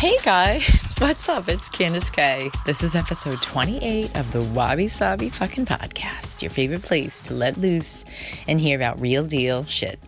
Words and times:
Hey 0.00 0.16
guys, 0.24 0.94
what's 0.98 1.28
up? 1.28 1.46
It's 1.50 1.68
Candice 1.68 2.10
K. 2.10 2.50
This 2.64 2.82
is 2.82 2.96
episode 2.96 3.42
28 3.42 4.16
of 4.16 4.32
the 4.32 4.40
Wabi 4.40 4.86
Sabi 4.86 5.28
fucking 5.28 5.66
podcast, 5.66 6.40
your 6.40 6.50
favorite 6.50 6.80
place 6.80 7.22
to 7.24 7.34
let 7.34 7.58
loose 7.58 8.06
and 8.48 8.58
hear 8.58 8.76
about 8.76 8.98
real 8.98 9.26
deal 9.26 9.66
shit. 9.66 10.00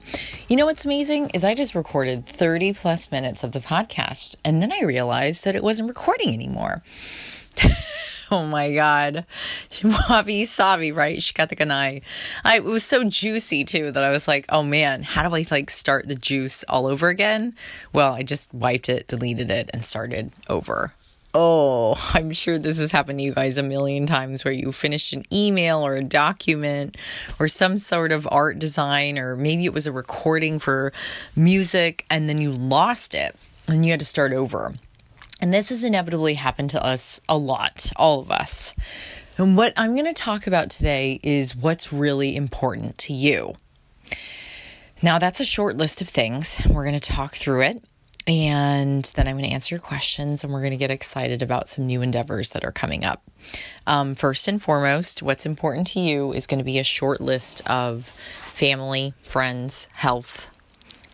You 0.49 0.57
know 0.57 0.65
what's 0.65 0.87
amazing 0.87 1.29
is 1.35 1.45
I 1.45 1.53
just 1.53 1.75
recorded 1.75 2.25
30 2.25 2.73
plus 2.73 3.13
minutes 3.13 3.45
of 3.45 3.53
the 3.53 3.59
podcast 3.59 4.35
and 4.47 4.63
then 4.63 4.73
I 4.73 4.81
realized 4.81 5.45
that 5.45 5.57
it 5.57 5.63
wasn't 5.63 5.91
recording 5.91 6.33
anymore. 6.33 6.81
Oh 8.43 8.47
my 8.47 8.73
god. 8.73 9.27
Wabi 10.09 10.45
Sabi, 10.45 10.91
right? 10.91 11.21
She 11.21 11.35
got 11.35 11.51
Shikata 11.51 11.67
Ganai. 11.67 12.03
I 12.43 12.57
it 12.57 12.65
was 12.65 12.83
so 12.83 13.05
juicy 13.05 13.63
too 13.65 13.91
that 13.91 14.03
I 14.03 14.09
was 14.09 14.27
like, 14.27 14.47
oh 14.49 14.63
man, 14.63 15.03
how 15.03 15.29
do 15.29 15.37
I 15.37 15.45
like 15.51 15.69
start 15.69 16.09
the 16.09 16.15
juice 16.15 16.65
all 16.65 16.87
over 16.87 17.11
again? 17.11 17.55
Well, 17.93 18.15
I 18.15 18.23
just 18.23 18.55
wiped 18.55 18.89
it, 18.89 19.07
deleted 19.07 19.51
it, 19.51 19.69
and 19.75 19.85
started 19.85 20.33
over. 20.49 20.95
Oh, 21.35 21.95
I'm 22.15 22.33
sure 22.33 22.57
this 22.57 22.79
has 22.79 22.91
happened 22.91 23.19
to 23.19 23.23
you 23.23 23.35
guys 23.35 23.59
a 23.59 23.63
million 23.63 24.07
times 24.07 24.47
where 24.47 24.55
you 24.55 24.73
finished 24.73 25.13
an 25.13 25.25
email 25.31 25.85
or 25.85 25.95
a 25.95 26.03
document 26.03 26.97
or 27.39 27.49
some 27.49 27.77
sort 27.77 28.13
of 28.13 28.27
art 28.31 28.59
design, 28.59 29.19
or 29.19 29.37
maybe 29.37 29.67
it 29.67 29.75
was 29.75 29.87
a 29.87 29.93
recording 29.93 30.59
for 30.59 30.95
music 31.37 32.07
and 32.09 32.31
then 32.31 32.41
you 32.41 32.53
lost 32.53 33.15
it 33.15 33.37
and 33.69 33.85
you 33.85 33.91
had 33.91 34.01
to 34.01 34.07
start 34.07 34.33
over. 34.33 34.71
And 35.43 35.53
this 35.53 35.71
has 35.71 35.83
inevitably 35.83 36.35
happened 36.35 36.71
to 36.71 36.85
us 36.85 37.21
a 37.29 37.37
lot, 37.37 37.91
all 37.97 38.21
of 38.21 38.31
us. 38.31 38.77
And 39.39 39.57
what 39.57 39.73
I'm 39.77 39.95
going 39.95 40.07
to 40.07 40.13
talk 40.13 40.47
about 40.47 40.71
today 40.71 41.19
is 41.25 41.57
what's 41.57 41.93
really 41.93 42.37
important 42.37 42.97
to 42.99 43.13
you. 43.13 43.55
Now, 45.03 45.19
that's 45.19 45.41
a 45.41 45.45
short 45.45 45.77
list 45.77 46.01
of 46.01 46.09
things. 46.09 46.65
We're 46.71 46.85
going 46.85 46.99
to 46.99 47.01
talk 47.01 47.35
through 47.35 47.63
it. 47.63 47.81
And 48.29 49.05
then 49.17 49.27
I'm 49.27 49.35
going 49.35 49.49
to 49.49 49.51
answer 49.51 49.75
your 49.75 49.83
questions 49.83 50.45
and 50.45 50.53
we're 50.53 50.61
going 50.61 50.71
to 50.71 50.77
get 50.77 50.93
excited 50.93 51.43
about 51.43 51.69
some 51.69 51.89
new 51.89 52.03
endeavors 52.03 52.51
that 52.51 52.65
are 52.65 52.71
coming 52.71 53.05
up. 53.05 53.21
Um, 53.85 54.15
first 54.15 54.47
and 54.47 54.63
foremost, 54.63 55.25
what's 55.25 55.45
important 55.45 55.89
to 55.89 56.01
you 56.01 56.33
is 56.33 56.47
going 56.47 56.59
to 56.59 56.65
be 56.65 56.79
a 56.79 56.85
short 56.85 57.21
list 57.21 57.69
of 57.69 58.05
family, 58.05 59.13
friends, 59.25 59.89
health, 59.93 60.57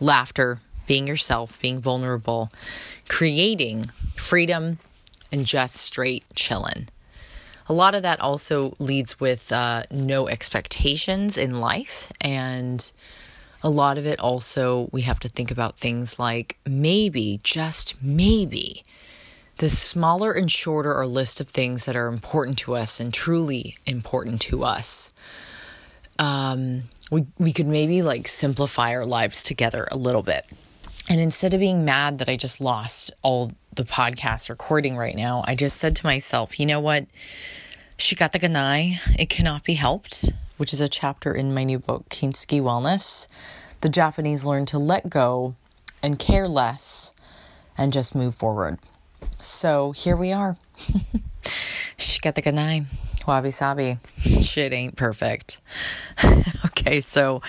laughter, 0.02 0.58
being 0.86 1.06
yourself, 1.06 1.58
being 1.62 1.80
vulnerable, 1.80 2.50
creating 3.08 3.84
freedom, 4.16 4.78
and 5.32 5.46
just 5.46 5.76
straight 5.76 6.24
chillin'. 6.34 6.88
A 7.68 7.72
lot 7.72 7.94
of 7.94 8.02
that 8.02 8.20
also 8.20 8.74
leads 8.78 9.20
with 9.20 9.52
uh, 9.52 9.82
no 9.90 10.26
expectations 10.26 11.36
in 11.36 11.60
life. 11.60 12.10
And 12.20 12.90
a 13.62 13.68
lot 13.68 13.98
of 13.98 14.06
it 14.06 14.20
also, 14.20 14.88
we 14.90 15.02
have 15.02 15.20
to 15.20 15.28
think 15.28 15.50
about 15.50 15.76
things 15.76 16.18
like 16.18 16.56
maybe, 16.66 17.40
just 17.42 18.02
maybe, 18.02 18.82
the 19.58 19.68
smaller 19.68 20.32
and 20.32 20.50
shorter 20.50 20.94
our 20.94 21.06
list 21.06 21.40
of 21.40 21.48
things 21.48 21.84
that 21.84 21.96
are 21.96 22.08
important 22.08 22.58
to 22.58 22.74
us 22.74 23.00
and 23.00 23.12
truly 23.12 23.74
important 23.84 24.40
to 24.42 24.64
us. 24.64 25.12
Um, 26.18 26.82
we, 27.10 27.26
we 27.38 27.52
could 27.52 27.66
maybe 27.66 28.02
like 28.02 28.28
simplify 28.28 28.94
our 28.94 29.04
lives 29.04 29.42
together 29.42 29.86
a 29.90 29.96
little 29.96 30.22
bit. 30.22 30.44
And 31.10 31.20
instead 31.20 31.54
of 31.54 31.60
being 31.60 31.84
mad 31.84 32.18
that 32.18 32.28
I 32.28 32.36
just 32.36 32.60
lost 32.60 33.12
all 33.22 33.52
the 33.74 33.84
podcast 33.84 34.50
recording 34.50 34.96
right 34.96 35.16
now, 35.16 35.42
I 35.46 35.54
just 35.54 35.78
said 35.78 35.96
to 35.96 36.06
myself, 36.06 36.60
you 36.60 36.66
know 36.66 36.80
what? 36.80 37.06
Shikata 37.96 38.38
Ganai, 38.38 38.98
it 39.18 39.30
cannot 39.30 39.64
be 39.64 39.74
helped, 39.74 40.30
which 40.58 40.72
is 40.74 40.82
a 40.82 40.88
chapter 40.88 41.32
in 41.32 41.54
my 41.54 41.64
new 41.64 41.78
book, 41.78 42.08
Kintsugi 42.10 42.60
Wellness. 42.60 43.26
The 43.80 43.88
Japanese 43.88 44.44
learn 44.44 44.66
to 44.66 44.78
let 44.78 45.08
go 45.08 45.54
and 46.02 46.18
care 46.18 46.46
less 46.46 47.14
and 47.78 47.92
just 47.92 48.14
move 48.14 48.34
forward. 48.34 48.78
So 49.38 49.92
here 49.92 50.16
we 50.16 50.32
are. 50.32 50.56
Shikata 51.96 52.42
Ganai, 52.42 52.84
wabi 53.26 53.50
sabi. 53.50 53.96
Shit 54.42 54.72
ain't 54.72 54.96
perfect. 54.96 55.60
okay, 56.80 57.00
so 57.00 57.42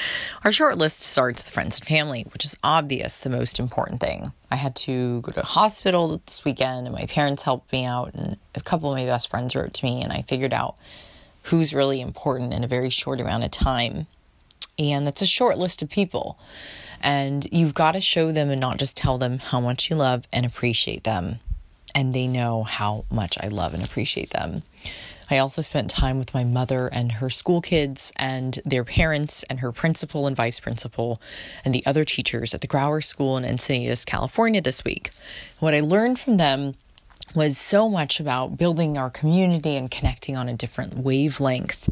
our 0.43 0.51
short 0.51 0.77
list 0.77 1.01
starts 1.01 1.43
with 1.43 1.53
friends 1.53 1.79
and 1.79 1.87
family, 1.87 2.25
which 2.33 2.45
is 2.45 2.57
obvious 2.63 3.21
the 3.21 3.29
most 3.29 3.59
important 3.59 4.01
thing. 4.01 4.25
I 4.51 4.55
had 4.55 4.75
to 4.77 5.21
go 5.21 5.31
to 5.31 5.41
hospital 5.41 6.21
this 6.25 6.43
weekend, 6.43 6.87
and 6.87 6.95
my 6.95 7.05
parents 7.05 7.43
helped 7.43 7.71
me 7.71 7.85
out, 7.85 8.13
and 8.13 8.37
a 8.55 8.61
couple 8.61 8.91
of 8.91 8.97
my 8.97 9.05
best 9.05 9.29
friends 9.29 9.55
wrote 9.55 9.73
to 9.75 9.85
me, 9.85 10.01
and 10.01 10.11
I 10.11 10.23
figured 10.23 10.53
out 10.53 10.75
who's 11.43 11.73
really 11.73 12.01
important 12.01 12.53
in 12.53 12.63
a 12.63 12.67
very 12.67 12.89
short 12.89 13.19
amount 13.19 13.43
of 13.43 13.51
time. 13.51 14.07
And 14.77 15.05
that's 15.05 15.21
a 15.21 15.27
short 15.27 15.57
list 15.57 15.81
of 15.81 15.89
people. 15.89 16.39
And 17.01 17.45
you've 17.51 17.73
got 17.73 17.93
to 17.93 18.01
show 18.01 18.31
them 18.31 18.49
and 18.49 18.61
not 18.61 18.77
just 18.77 18.97
tell 18.97 19.17
them 19.17 19.39
how 19.39 19.59
much 19.59 19.89
you 19.89 19.95
love 19.95 20.27
and 20.31 20.45
appreciate 20.45 21.03
them. 21.03 21.39
And 21.95 22.13
they 22.13 22.27
know 22.27 22.63
how 22.63 23.05
much 23.11 23.37
I 23.41 23.47
love 23.47 23.73
and 23.73 23.83
appreciate 23.83 24.29
them. 24.29 24.61
I 25.31 25.37
also 25.37 25.61
spent 25.61 25.89
time 25.89 26.17
with 26.17 26.33
my 26.33 26.43
mother 26.43 26.89
and 26.91 27.11
her 27.11 27.29
school 27.29 27.61
kids 27.61 28.11
and 28.15 28.59
their 28.65 28.83
parents 28.83 29.43
and 29.43 29.59
her 29.59 29.71
principal 29.71 30.25
and 30.25 30.35
vice 30.35 30.59
principal 30.59 31.21
and 31.63 31.73
the 31.73 31.85
other 31.85 32.03
teachers 32.03 32.53
at 32.53 32.61
the 32.61 32.67
Grauer 32.67 33.03
School 33.03 33.37
in 33.37 33.43
Encinitas, 33.43 34.05
California 34.05 34.61
this 34.61 34.83
week. 34.83 35.11
What 35.59 35.75
I 35.75 35.81
learned 35.81 36.19
from 36.19 36.37
them 36.37 36.73
was 37.35 37.57
so 37.57 37.87
much 37.87 38.19
about 38.19 38.57
building 38.57 38.97
our 38.97 39.11
community 39.11 39.75
and 39.75 39.91
connecting 39.91 40.35
on 40.35 40.49
a 40.49 40.55
different 40.55 40.97
wavelength 40.97 41.89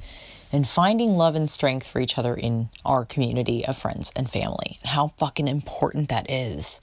and 0.52 0.68
finding 0.68 1.12
love 1.12 1.36
and 1.36 1.50
strength 1.50 1.88
for 1.88 2.00
each 2.00 2.18
other 2.18 2.34
in 2.34 2.70
our 2.86 3.06
community 3.06 3.66
of 3.66 3.78
friends 3.78 4.12
and 4.16 4.30
family. 4.30 4.80
How 4.84 5.10
fucking 5.10 5.48
important 5.48 6.10
that 6.10 6.32
is. 6.32 6.82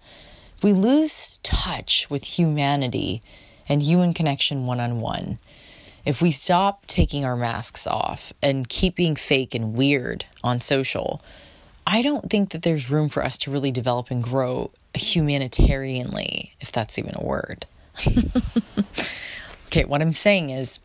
We 0.62 0.72
lose 0.72 1.38
touch 1.42 2.08
with 2.10 2.24
humanity 2.24 3.22
and 3.68 3.82
human 3.82 4.14
connection 4.14 4.66
one 4.66 4.80
on 4.80 5.00
one, 5.00 5.38
if 6.04 6.20
we 6.20 6.30
stop 6.30 6.86
taking 6.86 7.24
our 7.24 7.36
masks 7.36 7.86
off 7.86 8.32
and 8.42 8.68
keep 8.68 8.96
being 8.96 9.16
fake 9.16 9.54
and 9.54 9.76
weird 9.76 10.24
on 10.42 10.60
social, 10.60 11.20
I 11.86 12.02
don't 12.02 12.30
think 12.30 12.50
that 12.50 12.62
there's 12.62 12.90
room 12.90 13.08
for 13.08 13.24
us 13.24 13.38
to 13.38 13.50
really 13.50 13.70
develop 13.70 14.10
and 14.10 14.22
grow 14.22 14.70
humanitarianly, 14.94 16.50
if 16.60 16.72
that's 16.72 16.98
even 16.98 17.14
a 17.14 17.24
word. 17.24 17.66
okay, 19.66 19.84
what 19.84 20.02
I'm 20.02 20.12
saying 20.12 20.50
is 20.50 20.80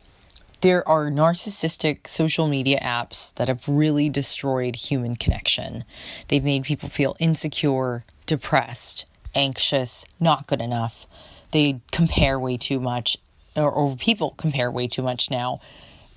there 0.61 0.87
are 0.87 1.09
narcissistic 1.09 2.07
social 2.07 2.47
media 2.47 2.79
apps 2.79 3.33
that 3.35 3.47
have 3.47 3.67
really 3.67 4.09
destroyed 4.09 4.75
human 4.75 5.15
connection. 5.15 5.85
They've 6.27 6.43
made 6.43 6.63
people 6.63 6.89
feel 6.89 7.15
insecure, 7.19 8.03
depressed, 8.25 9.09
anxious, 9.35 10.05
not 10.19 10.47
good 10.47 10.61
enough. 10.61 11.07
They 11.51 11.79
compare 11.91 12.39
way 12.39 12.57
too 12.57 12.79
much 12.79 13.17
or, 13.55 13.71
or 13.71 13.95
people 13.95 14.31
compare 14.37 14.71
way 14.71 14.87
too 14.87 15.01
much 15.01 15.29
now. 15.29 15.59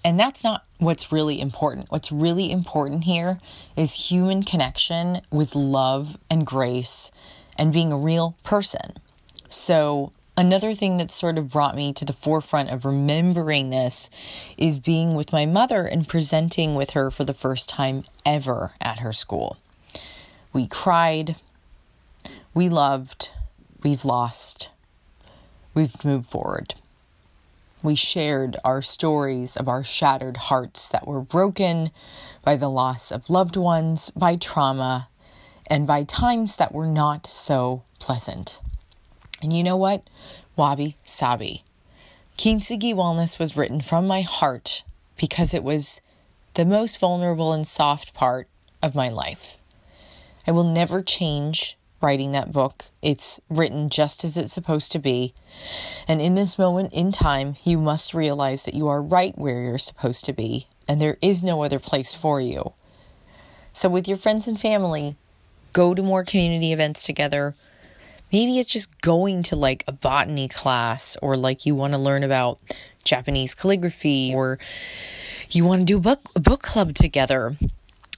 And 0.04 0.18
that's 0.18 0.42
not 0.42 0.64
what's 0.78 1.12
really 1.12 1.40
important. 1.40 1.90
What's 1.90 2.10
really 2.10 2.50
important 2.50 3.04
here 3.04 3.38
is 3.76 4.10
human 4.10 4.42
connection 4.42 5.20
with 5.30 5.54
love 5.54 6.16
and 6.28 6.44
grace 6.44 7.12
and 7.56 7.72
being 7.72 7.92
a 7.92 7.96
real 7.96 8.36
person. 8.42 8.94
So, 9.48 10.10
another 10.36 10.74
thing 10.74 10.96
that 10.96 11.10
sort 11.10 11.38
of 11.38 11.50
brought 11.50 11.76
me 11.76 11.92
to 11.92 12.04
the 12.04 12.12
forefront 12.12 12.70
of 12.70 12.84
remembering 12.84 13.70
this 13.70 14.10
is 14.56 14.78
being 14.78 15.14
with 15.14 15.32
my 15.32 15.46
mother 15.46 15.86
and 15.86 16.08
presenting 16.08 16.74
with 16.74 16.90
her 16.92 17.10
for 17.10 17.24
the 17.24 17.34
first 17.34 17.68
time 17.68 18.04
ever 18.24 18.72
at 18.80 19.00
her 19.00 19.12
school. 19.12 19.58
We 20.52 20.66
cried, 20.66 21.36
we 22.54 22.68
loved, 22.68 23.30
we've 23.82 24.04
lost, 24.04 24.70
we've 25.74 26.04
moved 26.04 26.30
forward. 26.30 26.74
We 27.82 27.96
shared 27.96 28.56
our 28.64 28.80
stories 28.80 29.56
of 29.56 29.68
our 29.68 29.82
shattered 29.82 30.36
hearts 30.36 30.88
that 30.90 31.06
were 31.06 31.20
broken 31.20 31.90
by 32.44 32.56
the 32.56 32.68
loss 32.68 33.10
of 33.10 33.28
loved 33.28 33.56
ones, 33.56 34.10
by 34.10 34.36
trauma, 34.36 35.08
and 35.68 35.86
by 35.86 36.04
times 36.04 36.56
that 36.56 36.72
were 36.72 36.86
not 36.86 37.26
so 37.26 37.82
pleasant. 37.98 38.60
And 39.42 39.52
you 39.52 39.64
know 39.64 39.76
what? 39.76 40.04
Wabi 40.54 40.96
Sabi. 41.02 41.64
Kintsugi 42.38 42.94
Wellness 42.94 43.38
was 43.38 43.56
written 43.56 43.80
from 43.80 44.06
my 44.06 44.20
heart 44.20 44.84
because 45.16 45.52
it 45.52 45.64
was 45.64 46.00
the 46.54 46.64
most 46.64 47.00
vulnerable 47.00 47.52
and 47.52 47.66
soft 47.66 48.14
part 48.14 48.48
of 48.80 48.94
my 48.94 49.08
life. 49.08 49.58
I 50.46 50.52
will 50.52 50.64
never 50.64 51.02
change 51.02 51.76
writing 52.02 52.32
that 52.32 52.52
book. 52.52 52.84
It's 53.00 53.40
written 53.48 53.88
just 53.88 54.24
as 54.24 54.36
it's 54.36 54.52
supposed 54.52 54.92
to 54.92 54.98
be. 54.98 55.34
And 56.08 56.20
in 56.20 56.34
this 56.34 56.58
moment 56.58 56.92
in 56.92 57.12
time, 57.12 57.54
you 57.64 57.78
must 57.78 58.14
realize 58.14 58.64
that 58.64 58.74
you 58.74 58.88
are 58.88 59.00
right 59.00 59.36
where 59.38 59.62
you're 59.62 59.78
supposed 59.78 60.24
to 60.26 60.32
be, 60.32 60.66
and 60.88 61.00
there 61.00 61.18
is 61.22 61.42
no 61.42 61.62
other 61.62 61.78
place 61.78 62.14
for 62.14 62.40
you. 62.40 62.72
So, 63.72 63.88
with 63.88 64.08
your 64.08 64.18
friends 64.18 64.48
and 64.48 64.60
family, 64.60 65.16
go 65.72 65.94
to 65.94 66.02
more 66.02 66.24
community 66.24 66.72
events 66.72 67.06
together. 67.06 67.54
Maybe 68.32 68.58
it's 68.58 68.72
just 68.72 69.00
going 69.00 69.42
to 69.44 69.56
like 69.56 69.84
a 69.86 69.92
botany 69.92 70.48
class, 70.48 71.16
or 71.22 71.36
like 71.36 71.66
you 71.66 71.74
want 71.74 71.92
to 71.92 71.98
learn 71.98 72.22
about 72.22 72.60
Japanese 73.04 73.54
calligraphy, 73.54 74.32
or 74.34 74.58
you 75.50 75.64
want 75.64 75.80
to 75.80 75.84
do 75.84 75.98
a 75.98 76.00
book, 76.00 76.20
a 76.34 76.40
book 76.40 76.62
club 76.62 76.94
together 76.94 77.56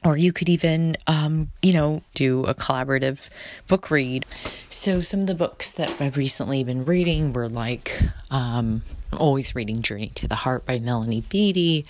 or 0.05 0.17
you 0.17 0.33
could 0.33 0.49
even, 0.49 0.97
um, 1.07 1.49
you 1.63 1.73
know, 1.73 2.03
do 2.15 2.45
a 2.45 2.55
collaborative 2.55 3.31
book 3.69 3.91
read. 3.91 4.27
So, 4.69 5.01
some 5.01 5.21
of 5.21 5.27
the 5.27 5.35
books 5.35 5.73
that 5.73 5.95
I've 6.01 6.17
recently 6.17 6.63
been 6.63 6.85
reading 6.85 7.33
were 7.33 7.49
like, 7.49 7.99
um, 8.31 8.83
I'm 9.13 9.19
always 9.19 9.55
reading 9.55 9.81
Journey 9.81 10.11
to 10.17 10.29
the 10.29 10.35
Heart 10.35 10.67
by 10.67 10.81
Melody 10.81 11.23
Beattie. 11.23 11.87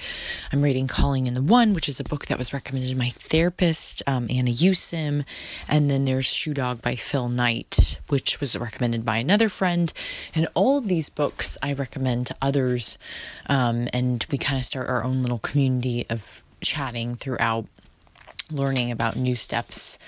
I'm 0.53 0.63
reading 0.63 0.87
Calling 0.87 1.27
in 1.27 1.35
the 1.35 1.43
One, 1.43 1.73
which 1.73 1.89
is 1.89 1.99
a 1.99 2.05
book 2.05 2.27
that 2.27 2.39
was 2.39 2.53
recommended 2.53 2.91
to 2.91 2.97
my 2.97 3.09
therapist, 3.09 4.03
um, 4.07 4.27
Anna 4.31 4.51
Usim. 4.51 5.25
And 5.69 5.91
then 5.91 6.05
there's 6.05 6.27
Shoe 6.27 6.55
Dog 6.55 6.83
by 6.83 6.97
Phil 6.97 7.29
Knight, 7.29 7.99
which 8.09 8.41
was 8.41 8.57
recommended 8.57 9.05
by 9.05 9.17
another 9.17 9.49
friend. 9.49 9.93
And 10.35 10.47
all 10.55 10.79
of 10.79 10.87
these 10.87 11.09
books 11.09 11.57
I 11.63 11.73
recommend 11.73 12.27
to 12.27 12.37
others. 12.43 12.99
Um, 13.49 13.89
and 13.93 14.25
we 14.31 14.39
kind 14.39 14.59
of 14.59 14.65
start 14.67 14.89
our 14.89 15.03
own 15.03 15.23
little 15.23 15.39
community 15.39 16.07
of 16.11 16.45
chatting 16.61 17.15
throughout 17.15 17.67
learning 18.51 18.91
about 18.91 19.17
new 19.17 19.37
steps 19.37 19.99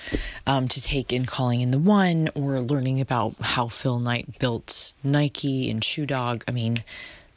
um, 0.46 0.68
to 0.68 0.82
take 0.82 1.12
in 1.12 1.26
calling 1.26 1.60
in 1.60 1.70
the 1.70 1.78
one 1.78 2.28
or 2.34 2.60
learning 2.60 3.00
about 3.00 3.34
how 3.40 3.68
Phil 3.68 3.98
Knight 3.98 4.38
built 4.38 4.94
Nike 5.02 5.70
and 5.70 5.82
Shoe 5.82 6.06
Dog. 6.06 6.44
I 6.46 6.52
mean, 6.52 6.84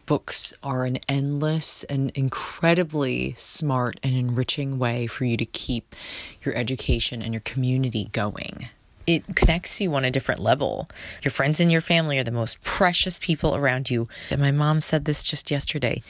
books 0.05 0.55
are 0.63 0.85
an 0.85 0.97
endless 1.07 1.83
and 1.83 2.09
incredibly 2.15 3.33
smart 3.33 3.99
and 4.03 4.15
enriching 4.15 4.79
way 4.79 5.05
for 5.05 5.23
you 5.23 5.37
to 5.37 5.45
keep 5.45 5.95
your 6.43 6.55
education 6.55 7.21
and 7.21 7.33
your 7.33 7.41
community 7.41 8.09
going. 8.11 8.69
It 9.05 9.35
connects 9.35 9.81
you 9.81 9.93
on 9.95 10.05
a 10.05 10.11
different 10.11 10.39
level. 10.39 10.87
Your 11.23 11.31
friends 11.31 11.59
and 11.59 11.71
your 11.71 11.81
family 11.81 12.19
are 12.19 12.23
the 12.23 12.31
most 12.31 12.61
precious 12.63 13.17
people 13.19 13.55
around 13.55 13.89
you. 13.89 14.07
And 14.29 14.39
my 14.39 14.51
mom 14.51 14.81
said 14.81 15.05
this 15.05 15.23
just 15.23 15.49
yesterday. 15.49 16.01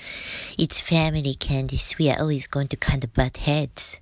It's 0.57 0.81
family, 0.81 1.33
Candice. 1.33 1.97
We 1.97 2.09
are 2.09 2.19
always 2.19 2.47
going 2.47 2.67
to 2.69 2.75
kind 2.75 3.03
of 3.03 3.13
butt 3.13 3.37
heads. 3.37 4.01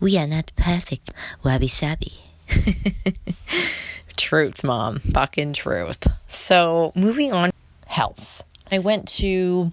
We 0.00 0.18
are 0.18 0.26
not 0.26 0.52
perfect, 0.56 1.10
wabi 1.44 1.68
sabi. 1.68 2.12
truth, 4.16 4.62
mom. 4.62 4.98
Fucking 4.98 5.54
truth. 5.54 6.06
So, 6.28 6.92
moving 6.94 7.32
on, 7.32 7.50
health. 7.86 8.44
I 8.70 8.78
went 8.78 9.08
to 9.18 9.72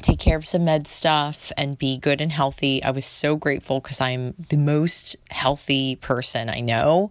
take 0.00 0.18
care 0.18 0.36
of 0.36 0.46
some 0.46 0.64
med 0.64 0.86
stuff 0.86 1.52
and 1.56 1.78
be 1.78 1.98
good 1.98 2.20
and 2.20 2.32
healthy. 2.32 2.82
I 2.82 2.90
was 2.90 3.04
so 3.04 3.36
grateful 3.36 3.80
because 3.80 4.00
I'm 4.00 4.34
the 4.48 4.56
most 4.56 5.16
healthy 5.30 5.96
person 5.96 6.48
I 6.48 6.60
know. 6.60 7.10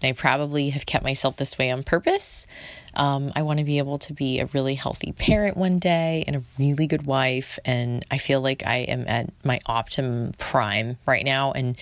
And 0.00 0.08
I 0.08 0.12
probably 0.12 0.70
have 0.70 0.86
kept 0.86 1.04
myself 1.04 1.36
this 1.36 1.58
way 1.58 1.70
on 1.70 1.82
purpose. 1.82 2.46
Um, 2.94 3.32
I 3.36 3.42
want 3.42 3.58
to 3.58 3.64
be 3.64 3.78
able 3.78 3.98
to 3.98 4.12
be 4.12 4.40
a 4.40 4.46
really 4.46 4.74
healthy 4.74 5.12
parent 5.12 5.56
one 5.56 5.78
day 5.78 6.24
and 6.26 6.36
a 6.36 6.42
really 6.58 6.86
good 6.86 7.06
wife. 7.06 7.58
And 7.64 8.04
I 8.10 8.18
feel 8.18 8.40
like 8.40 8.66
I 8.66 8.78
am 8.78 9.06
at 9.06 9.30
my 9.44 9.60
optimum 9.66 10.32
prime 10.38 10.98
right 11.06 11.24
now. 11.24 11.52
And 11.52 11.76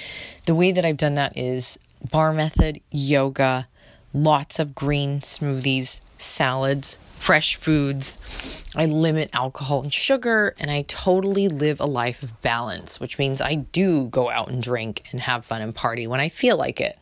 the 0.47 0.55
way 0.55 0.73
that 0.73 0.85
I've 0.85 0.99
done 0.99 1.15
that 1.15 1.37
is 1.37 1.79
bar 2.11 2.33
method, 2.33 2.81
yoga, 2.91 3.65
lots 4.13 4.59
of 4.59 4.75
green 4.75 5.21
smoothies, 5.21 6.01
salads, 6.19 6.99
fresh 7.19 7.57
foods. 7.57 8.63
I 8.77 8.87
limit 8.87 9.31
alcohol 9.33 9.83
and 9.83 9.93
sugar, 9.93 10.55
and 10.59 10.71
I 10.71 10.83
totally 10.83 11.49
live 11.49 11.81
a 11.81 11.87
life 11.87 12.23
of 12.23 12.41
balance, 12.43 13.01
which 13.01 13.19
means 13.19 13.41
I 13.41 13.57
do 13.57 14.09
go 14.09 14.31
out 14.31 14.51
and 14.51 14.63
drink 14.63 15.03
and 15.11 15.21
have 15.21 15.45
fun 15.45 15.63
and 15.63 15.75
party 15.75 16.07
when 16.07 16.21
I 16.21 16.29
feel 16.29 16.57
like 16.57 16.81
it. 16.81 16.97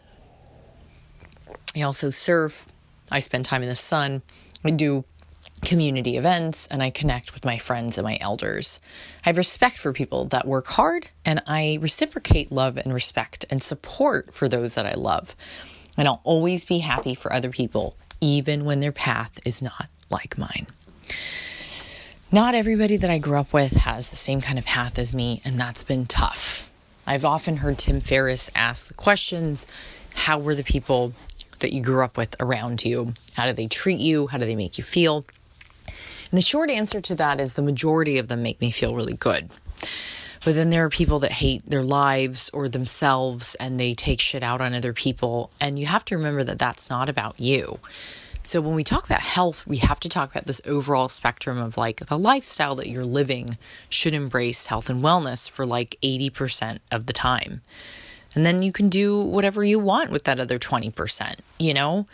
I 1.76 1.82
also 1.82 2.10
surf, 2.10 2.66
I 3.10 3.20
spend 3.20 3.44
time 3.44 3.62
in 3.62 3.68
the 3.68 3.76
sun, 3.76 4.22
I 4.64 4.70
do 4.70 5.04
community 5.64 6.16
events, 6.16 6.66
and 6.66 6.82
I 6.82 6.90
connect 6.90 7.32
with 7.32 7.44
my 7.44 7.58
friends 7.58 7.98
and 7.98 8.04
my 8.04 8.18
elders. 8.20 8.80
I 9.24 9.30
have 9.30 9.38
respect 9.38 9.78
for 9.78 9.92
people 9.92 10.26
that 10.26 10.46
work 10.46 10.66
hard, 10.66 11.08
and 11.24 11.42
I 11.46 11.78
reciprocate 11.80 12.52
love 12.52 12.76
and 12.76 12.92
respect 12.92 13.44
and 13.50 13.62
support 13.62 14.34
for 14.34 14.48
those 14.48 14.74
that 14.74 14.86
I 14.86 14.92
love. 14.92 15.34
And 15.96 16.06
I'll 16.06 16.20
always 16.24 16.64
be 16.64 16.78
happy 16.78 17.14
for 17.14 17.32
other 17.32 17.50
people, 17.50 17.96
even 18.20 18.64
when 18.64 18.80
their 18.80 18.92
path 18.92 19.38
is 19.46 19.62
not 19.62 19.86
like 20.10 20.36
mine. 20.36 20.66
Not 22.32 22.54
everybody 22.54 22.96
that 22.98 23.10
I 23.10 23.18
grew 23.18 23.38
up 23.38 23.52
with 23.52 23.72
has 23.72 24.10
the 24.10 24.16
same 24.16 24.40
kind 24.40 24.58
of 24.58 24.66
path 24.66 24.98
as 24.98 25.14
me, 25.14 25.40
and 25.44 25.54
that's 25.54 25.84
been 25.84 26.06
tough. 26.06 26.68
I've 27.06 27.24
often 27.24 27.56
heard 27.56 27.78
Tim 27.78 28.00
Ferriss 28.00 28.50
ask 28.54 28.88
the 28.88 28.94
questions 28.94 29.66
How 30.14 30.38
were 30.38 30.54
the 30.56 30.64
people 30.64 31.12
that 31.60 31.72
you 31.72 31.82
grew 31.82 32.04
up 32.04 32.16
with 32.16 32.36
around 32.40 32.84
you? 32.84 33.14
How 33.34 33.46
do 33.46 33.52
they 33.52 33.66
treat 33.66 34.00
you? 34.00 34.26
How 34.26 34.38
do 34.38 34.46
they 34.46 34.56
make 34.56 34.78
you 34.78 34.84
feel? 34.84 35.24
And 36.30 36.38
the 36.38 36.42
short 36.42 36.70
answer 36.70 37.00
to 37.00 37.14
that 37.16 37.40
is 37.40 37.54
the 37.54 37.62
majority 37.62 38.18
of 38.18 38.28
them 38.28 38.42
make 38.42 38.60
me 38.60 38.70
feel 38.70 38.94
really 38.94 39.16
good. 39.16 39.50
But 40.44 40.54
then 40.54 40.70
there 40.70 40.84
are 40.84 40.90
people 40.90 41.18
that 41.20 41.32
hate 41.32 41.66
their 41.66 41.82
lives 41.82 42.50
or 42.52 42.68
themselves 42.68 43.56
and 43.56 43.80
they 43.80 43.94
take 43.94 44.20
shit 44.20 44.42
out 44.42 44.60
on 44.60 44.74
other 44.74 44.92
people. 44.92 45.50
And 45.60 45.78
you 45.78 45.86
have 45.86 46.04
to 46.06 46.16
remember 46.16 46.44
that 46.44 46.58
that's 46.58 46.88
not 46.88 47.08
about 47.08 47.40
you. 47.40 47.78
So 48.44 48.60
when 48.60 48.76
we 48.76 48.84
talk 48.84 49.04
about 49.04 49.22
health, 49.22 49.66
we 49.66 49.78
have 49.78 49.98
to 49.98 50.08
talk 50.08 50.30
about 50.30 50.46
this 50.46 50.62
overall 50.64 51.08
spectrum 51.08 51.58
of 51.58 51.76
like 51.76 51.96
the 51.96 52.16
lifestyle 52.16 52.76
that 52.76 52.88
you're 52.88 53.04
living 53.04 53.58
should 53.88 54.14
embrace 54.14 54.68
health 54.68 54.88
and 54.88 55.02
wellness 55.02 55.50
for 55.50 55.66
like 55.66 55.96
80% 56.00 56.78
of 56.92 57.06
the 57.06 57.12
time. 57.12 57.62
And 58.36 58.46
then 58.46 58.62
you 58.62 58.70
can 58.70 58.88
do 58.88 59.22
whatever 59.22 59.64
you 59.64 59.78
want 59.78 60.10
with 60.10 60.24
that 60.24 60.38
other 60.38 60.58
20%, 60.58 61.36
you 61.58 61.74
know? 61.74 62.06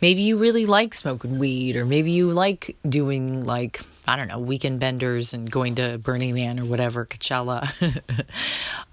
Maybe 0.00 0.22
you 0.22 0.38
really 0.38 0.66
like 0.66 0.94
smoking 0.94 1.38
weed 1.38 1.76
or 1.76 1.84
maybe 1.84 2.10
you 2.10 2.30
like 2.30 2.76
doing 2.88 3.44
like 3.44 3.80
I 4.08 4.16
don't 4.16 4.28
know, 4.28 4.40
weekend 4.40 4.80
benders 4.80 5.34
and 5.34 5.48
going 5.48 5.76
to 5.76 5.98
Burning 5.98 6.34
Man 6.34 6.58
or 6.58 6.64
whatever, 6.64 7.06
Coachella. 7.06 7.70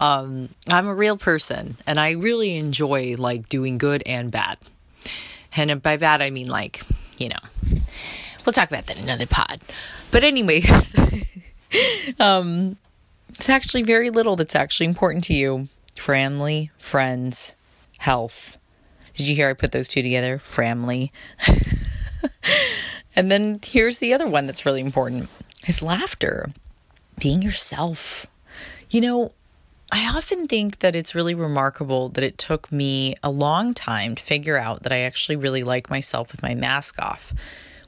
um, 0.00 0.48
I'm 0.68 0.86
a 0.86 0.94
real 0.94 1.16
person 1.16 1.76
and 1.86 1.98
I 1.98 2.12
really 2.12 2.56
enjoy 2.56 3.16
like 3.18 3.48
doing 3.48 3.78
good 3.78 4.02
and 4.06 4.30
bad. 4.30 4.58
And 5.56 5.82
by 5.82 5.96
bad, 5.96 6.22
I 6.22 6.30
mean 6.30 6.48
like, 6.48 6.82
you 7.18 7.30
know, 7.30 7.40
we'll 8.46 8.52
talk 8.52 8.70
about 8.70 8.86
that 8.86 8.96
in 8.96 9.04
another 9.04 9.26
pod. 9.26 9.60
But, 10.12 10.22
anyways, 10.24 10.94
um, 12.20 12.76
it's 13.30 13.48
actually 13.48 13.82
very 13.82 14.10
little 14.10 14.36
that's 14.36 14.54
actually 14.54 14.86
important 14.86 15.24
to 15.24 15.34
you 15.34 15.64
family, 15.98 16.70
friends, 16.78 17.56
health. 17.98 18.58
Did 19.14 19.28
you 19.28 19.34
hear 19.34 19.48
I 19.48 19.54
put 19.54 19.72
those 19.72 19.88
two 19.88 20.02
together? 20.02 20.38
Family. 20.38 21.12
And 23.18 23.32
then 23.32 23.58
here's 23.64 23.98
the 23.98 24.14
other 24.14 24.28
one 24.28 24.46
that's 24.46 24.64
really 24.64 24.80
important 24.80 25.28
is 25.66 25.82
laughter, 25.82 26.50
being 27.20 27.42
yourself. 27.42 28.28
You 28.90 29.00
know, 29.00 29.32
I 29.90 30.08
often 30.14 30.46
think 30.46 30.78
that 30.78 30.94
it's 30.94 31.16
really 31.16 31.34
remarkable 31.34 32.10
that 32.10 32.22
it 32.22 32.38
took 32.38 32.70
me 32.70 33.16
a 33.24 33.30
long 33.32 33.74
time 33.74 34.14
to 34.14 34.22
figure 34.22 34.56
out 34.56 34.84
that 34.84 34.92
I 34.92 34.98
actually 34.98 35.34
really 35.34 35.64
like 35.64 35.90
myself 35.90 36.30
with 36.30 36.44
my 36.44 36.54
mask 36.54 37.02
off. 37.02 37.32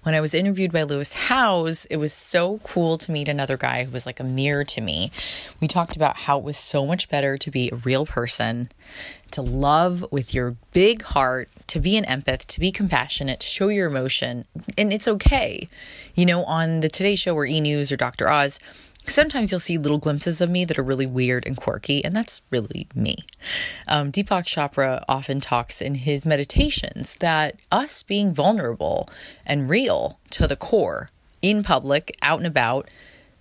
When 0.03 0.15
I 0.15 0.23
was 0.23 0.33
interviewed 0.33 0.73
by 0.73 0.85
Lewis 0.85 1.29
Howes, 1.29 1.85
it 1.87 1.99
was 1.99 2.15
so 2.15 2.59
cool 2.65 2.97
to 2.97 3.13
meet 3.13 3.29
another 3.29 3.59
guy 3.59 3.85
who 3.85 3.91
was 3.91 4.07
like 4.07 4.19
a 4.19 4.25
mirror 4.25 4.65
to 4.65 4.81
me. 4.81 5.11
We 5.61 5.69
talked 5.69 5.95
about 5.95 6.17
how 6.17 6.39
it 6.39 6.45
was 6.45 6.57
so 6.57 6.87
much 6.87 7.11
better 7.11 7.37
to 7.37 7.51
be 7.51 7.69
a 7.69 7.77
real 7.77 8.07
person 8.07 8.71
to 9.33 9.43
love 9.43 10.03
with 10.11 10.35
your 10.35 10.57
big 10.73 11.03
heart, 11.03 11.51
to 11.67 11.81
be 11.81 11.99
an 11.99 12.05
empath, 12.05 12.47
to 12.47 12.61
be 12.61 12.73
compassionate, 12.73 13.41
to 13.41 13.47
show 13.47 13.69
your 13.69 13.89
emotion. 13.89 14.47
And 14.79 14.91
it's 14.91 15.07
okay. 15.07 15.69
You 16.15 16.25
know, 16.25 16.45
on 16.45 16.81
the 16.81 16.89
Today 16.89 17.15
Show 17.15 17.35
or 17.35 17.45
E 17.45 17.61
News 17.61 17.93
or 17.93 17.99
Dr. 17.99 18.31
Oz, 18.31 18.59
sometimes 19.07 19.51
you'll 19.51 19.61
see 19.61 19.79
little 19.79 19.99
glimpses 19.99 20.41
of 20.41 20.51
me 20.51 20.65
that 20.65 20.79
are 20.79 20.83
really 20.83 21.07
weird 21.07 21.47
and 21.47 21.57
quirky, 21.57 22.05
and 22.05 22.15
that's 22.15 22.43
really 22.51 22.87
me. 22.95 23.17
Um, 23.89 24.13
Deepak 24.13 24.45
Chopra 24.45 25.05
often 25.09 25.41
talks 25.41 25.81
in 25.81 25.95
his 25.95 26.27
meditations 26.27 27.17
that 27.17 27.57
us 27.71 28.03
being 28.03 28.35
vulnerable 28.35 29.09
and 29.47 29.69
real 29.69 30.19
to 30.31 30.47
the 30.47 30.57
core 30.57 31.09
in 31.43 31.63
public, 31.63 32.17
out 32.23 32.39
and 32.39 32.47
about, 32.47 32.91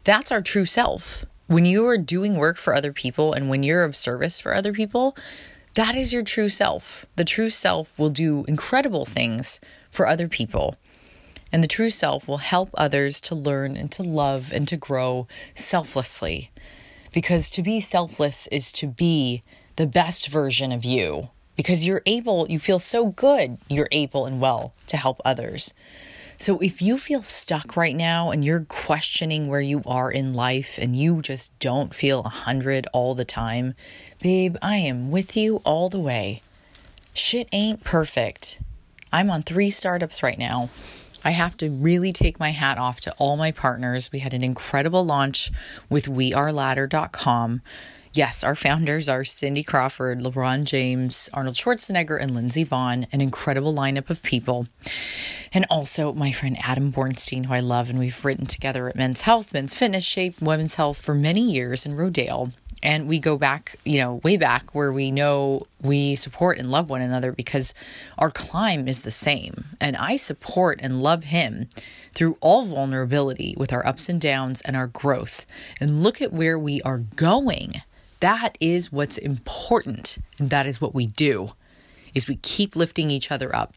that's 0.04 0.32
our 0.32 0.42
true 0.42 0.66
self. 0.66 1.26
When 1.48 1.66
you 1.66 1.86
are 1.88 1.98
doing 1.98 2.38
work 2.38 2.58
for 2.58 2.76
other 2.76 2.94
people 2.94 3.34
and 3.34 3.50
when 3.50 3.64
you're 3.64 3.84
of 3.84 3.96
service 3.96 4.40
for 4.40 4.54
other 4.54 4.72
people, 4.72 5.16
that 5.76 5.96
is 5.96 6.14
your 6.14 6.24
true 6.24 6.50
self. 6.50 7.06
The 7.16 7.24
true 7.24 7.50
self 7.50 7.98
will 7.98 8.10
do 8.10 8.46
incredible 8.48 9.06
things 9.06 9.60
for 9.92 10.08
other 10.08 10.28
people. 10.28 10.74
And 11.52 11.64
the 11.64 11.68
true 11.68 11.90
self 11.90 12.28
will 12.28 12.38
help 12.38 12.70
others 12.74 13.20
to 13.22 13.36
learn 13.36 13.76
and 13.76 13.92
to 13.94 14.04
love 14.04 14.52
and 14.54 14.68
to 14.68 14.78
grow 14.78 15.28
selflessly. 15.54 16.52
Because 17.12 17.50
to 17.52 17.64
be 17.64 17.80
selfless 17.80 18.48
is 18.48 18.72
to 18.74 18.88
be 18.88 19.42
the 19.76 19.88
best 19.88 20.28
version 20.28 20.72
of 20.72 20.86
you. 20.86 21.30
Because 21.56 21.86
you're 21.86 22.04
able, 22.06 22.48
you 22.50 22.60
feel 22.60 22.80
so 22.80 23.08
good, 23.08 23.58
you're 23.68 23.90
able 23.92 24.26
and 24.26 24.40
well 24.40 24.74
to 24.88 24.98
help 24.98 25.22
others. 25.26 25.74
So 26.38 26.58
if 26.60 26.82
you 26.82 26.98
feel 26.98 27.22
stuck 27.22 27.76
right 27.76 27.96
now 27.96 28.32
and 28.32 28.46
you're 28.46 28.66
questioning 28.70 29.50
where 29.50 29.60
you 29.60 29.82
are 29.86 30.10
in 30.10 30.32
life 30.32 30.78
and 30.82 30.96
you 30.96 31.22
just 31.22 31.60
don't 31.60 31.94
feel 31.94 32.20
a 32.20 32.24
100 32.24 32.88
all 32.94 33.14
the 33.14 33.26
time, 33.26 33.74
babe, 34.22 34.56
I 34.62 34.78
am 34.78 35.12
with 35.12 35.36
you 35.36 35.58
all 35.66 35.90
the 35.90 36.00
way. 36.00 36.42
Shit 37.14 37.50
ain't 37.52 37.84
perfect. 37.84 38.62
I'm 39.12 39.30
on 39.30 39.44
three 39.44 39.70
startups 39.70 40.24
right 40.24 40.40
now. 40.40 40.70
I 41.24 41.32
have 41.32 41.58
to 41.58 41.70
really 41.70 42.14
take 42.14 42.40
my 42.40 42.50
hat 42.50 42.78
off 42.78 43.02
to 43.02 43.14
all 43.18 43.38
my 43.38 43.52
partners. 43.52 44.12
We 44.12 44.20
had 44.20 44.34
an 44.34 44.44
incredible 44.44 45.06
launch 45.06 45.52
with 45.90 46.06
weareladder.com. 46.06 47.62
Yes, 48.14 48.44
our 48.44 48.56
founders 48.56 49.08
are 49.08 49.24
Cindy 49.24 49.62
Crawford, 49.62 50.20
LeBron 50.20 50.64
James, 50.64 51.30
Arnold 51.32 51.56
Schwarzenegger, 51.56 52.20
and 52.20 52.34
Lindsey 52.34 52.66
Vonn, 52.66 53.06
an 53.12 53.22
incredible 53.22 53.74
lineup 53.74 54.10
of 54.10 54.24
people. 54.24 54.66
And 55.54 55.66
also 55.70 56.14
my 56.14 56.32
friend 56.32 56.58
Adam 56.64 56.92
Bornstein, 56.92 57.46
who 57.46 57.54
I 57.54 57.60
love, 57.60 57.90
and 57.90 58.00
we've 58.00 58.26
written 58.26 58.48
together 58.48 58.90
at 58.90 58.96
Men's 58.96 59.22
Health, 59.22 59.54
Men's 59.54 59.76
Fitness, 59.76 60.06
Shape, 60.06 60.42
Women's 60.42 60.76
Health 60.76 61.00
for 61.00 61.14
many 61.14 61.42
years 61.42 61.86
in 61.86 61.94
Rodale. 61.94 62.52
And 62.82 63.08
we 63.08 63.20
go 63.20 63.38
back, 63.38 63.76
you 63.84 64.00
know, 64.00 64.22
way 64.24 64.38
back 64.38 64.74
where 64.74 64.94
we 64.94 65.12
know 65.12 65.64
we 65.82 66.16
support 66.16 66.58
and 66.58 66.72
love 66.72 66.90
one 66.90 67.02
another 67.02 67.32
because 67.32 67.74
our 68.18 68.32
climb 68.32 68.88
is 68.88 69.04
the 69.04 69.12
same. 69.12 69.66
And 69.82 69.98
I 69.98 70.16
support 70.16 70.80
and 70.82 71.02
love 71.02 71.26
him 71.26 71.68
through 72.14 72.38
all 72.42 72.64
vulnerability 72.64 73.54
with 73.58 73.74
our 73.74 73.86
ups 73.86 74.10
and 74.10 74.20
downs 74.20 74.62
and 74.62 74.76
our 74.76 74.88
growth. 74.88 75.46
And 75.80 76.04
look 76.04 76.22
at 76.22 76.34
where 76.34 76.58
we 76.58 76.82
are 76.84 77.00
going. 77.16 77.74
That 78.20 78.58
is 78.60 78.92
what's 78.92 79.18
important. 79.18 80.18
And 80.40 80.50
that 80.50 80.68
is 80.68 80.82
what 80.82 80.96
we 80.96 81.06
do 81.06 81.52
is 82.14 82.28
we 82.28 82.36
keep 82.38 82.76
lifting 82.76 83.12
each 83.12 83.32
other 83.32 83.56
up 83.56 83.74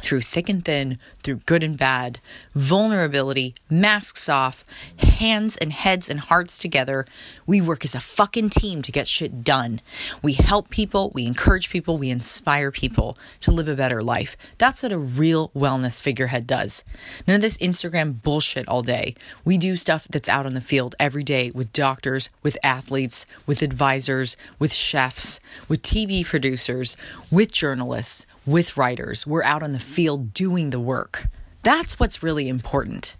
through 0.00 0.20
thick 0.20 0.48
and 0.48 0.64
thin, 0.64 0.98
through 1.22 1.36
good 1.46 1.62
and 1.62 1.78
bad, 1.78 2.18
vulnerability, 2.54 3.54
masks 3.70 4.28
off, 4.28 4.64
hands 4.98 5.56
and 5.56 5.72
heads 5.72 6.10
and 6.10 6.20
hearts 6.20 6.58
together. 6.58 7.06
We 7.46 7.60
work 7.60 7.84
as 7.84 7.94
a 7.94 8.00
fucking 8.00 8.50
team 8.50 8.82
to 8.82 8.92
get 8.92 9.06
shit 9.06 9.44
done. 9.44 9.80
We 10.22 10.32
help 10.32 10.68
people, 10.68 11.12
we 11.14 11.26
encourage 11.26 11.70
people, 11.70 11.96
we 11.96 12.10
inspire 12.10 12.70
people 12.72 13.16
to 13.42 13.52
live 13.52 13.68
a 13.68 13.74
better 13.74 14.00
life. 14.00 14.36
That's 14.58 14.82
what 14.82 14.92
a 14.92 14.98
real 14.98 15.50
wellness 15.50 16.02
figurehead 16.02 16.46
does. 16.46 16.84
None 17.26 17.36
of 17.36 17.40
this 17.40 17.58
Instagram 17.58 18.20
bullshit 18.22 18.66
all 18.68 18.82
day. 18.82 19.14
We 19.44 19.58
do 19.58 19.76
stuff 19.76 20.08
that's 20.08 20.28
out 20.28 20.46
on 20.46 20.54
the 20.54 20.60
field 20.60 20.94
every 20.98 21.22
day 21.22 21.50
with 21.54 21.72
doctors, 21.72 22.30
with 22.42 22.58
athletes, 22.62 23.26
with 23.46 23.62
advisors, 23.62 24.36
with 24.58 24.72
chefs, 24.72 25.40
with 25.68 25.82
TV 25.82 26.24
producers, 26.24 26.96
with 27.30 27.52
journalists, 27.52 28.26
with 28.44 28.76
writers. 28.76 29.26
We're 29.26 29.44
out 29.44 29.62
on 29.62 29.72
the 29.72 29.78
field 29.78 30.34
doing 30.34 30.70
the 30.70 30.80
work. 30.80 31.26
That's 31.62 31.98
what's 31.98 32.22
really 32.22 32.48
important. 32.48 33.16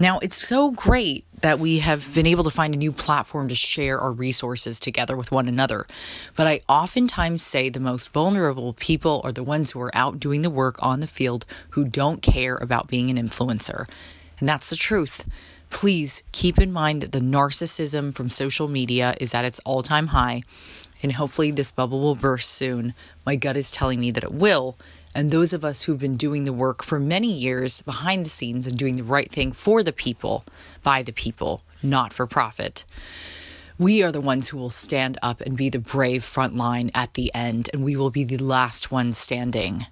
Now, 0.00 0.20
it's 0.20 0.36
so 0.36 0.70
great 0.70 1.24
that 1.40 1.58
we 1.58 1.80
have 1.80 2.14
been 2.14 2.26
able 2.26 2.44
to 2.44 2.50
find 2.50 2.74
a 2.74 2.78
new 2.78 2.92
platform 2.92 3.48
to 3.48 3.54
share 3.54 3.98
our 3.98 4.12
resources 4.12 4.78
together 4.78 5.16
with 5.16 5.32
one 5.32 5.48
another. 5.48 5.86
But 6.36 6.46
I 6.46 6.60
oftentimes 6.68 7.42
say 7.42 7.68
the 7.68 7.80
most 7.80 8.12
vulnerable 8.12 8.74
people 8.74 9.20
are 9.24 9.32
the 9.32 9.42
ones 9.42 9.72
who 9.72 9.80
are 9.80 9.94
out 9.94 10.20
doing 10.20 10.42
the 10.42 10.50
work 10.50 10.76
on 10.80 11.00
the 11.00 11.06
field 11.06 11.46
who 11.70 11.84
don't 11.84 12.22
care 12.22 12.56
about 12.56 12.88
being 12.88 13.10
an 13.10 13.16
influencer. 13.16 13.88
And 14.38 14.48
that's 14.48 14.70
the 14.70 14.76
truth. 14.76 15.28
Please 15.70 16.22
keep 16.32 16.58
in 16.58 16.72
mind 16.72 17.02
that 17.02 17.12
the 17.12 17.20
narcissism 17.20 18.14
from 18.14 18.30
social 18.30 18.68
media 18.68 19.14
is 19.20 19.34
at 19.34 19.44
its 19.44 19.60
all 19.60 19.82
time 19.82 20.08
high, 20.08 20.42
and 21.02 21.12
hopefully 21.12 21.50
this 21.50 21.72
bubble 21.72 22.00
will 22.00 22.14
burst 22.14 22.50
soon. 22.50 22.94
My 23.26 23.36
gut 23.36 23.56
is 23.56 23.70
telling 23.70 24.00
me 24.00 24.10
that 24.12 24.24
it 24.24 24.32
will. 24.32 24.78
And 25.18 25.32
those 25.32 25.52
of 25.52 25.64
us 25.64 25.82
who've 25.82 25.98
been 25.98 26.16
doing 26.16 26.44
the 26.44 26.52
work 26.52 26.84
for 26.84 27.00
many 27.00 27.26
years 27.26 27.82
behind 27.82 28.24
the 28.24 28.28
scenes 28.28 28.68
and 28.68 28.78
doing 28.78 28.94
the 28.94 29.02
right 29.02 29.28
thing 29.28 29.50
for 29.50 29.82
the 29.82 29.92
people, 29.92 30.44
by 30.84 31.02
the 31.02 31.12
people, 31.12 31.60
not 31.82 32.12
for 32.12 32.24
profit, 32.28 32.84
we 33.80 34.00
are 34.04 34.12
the 34.12 34.20
ones 34.20 34.48
who 34.48 34.58
will 34.58 34.70
stand 34.70 35.18
up 35.20 35.40
and 35.40 35.56
be 35.56 35.70
the 35.70 35.80
brave 35.80 36.22
front 36.22 36.54
line 36.54 36.92
at 36.94 37.14
the 37.14 37.32
end, 37.34 37.68
and 37.72 37.82
we 37.82 37.96
will 37.96 38.12
be 38.12 38.22
the 38.22 38.38
last 38.38 38.92
ones 38.92 39.18
standing. 39.18 39.86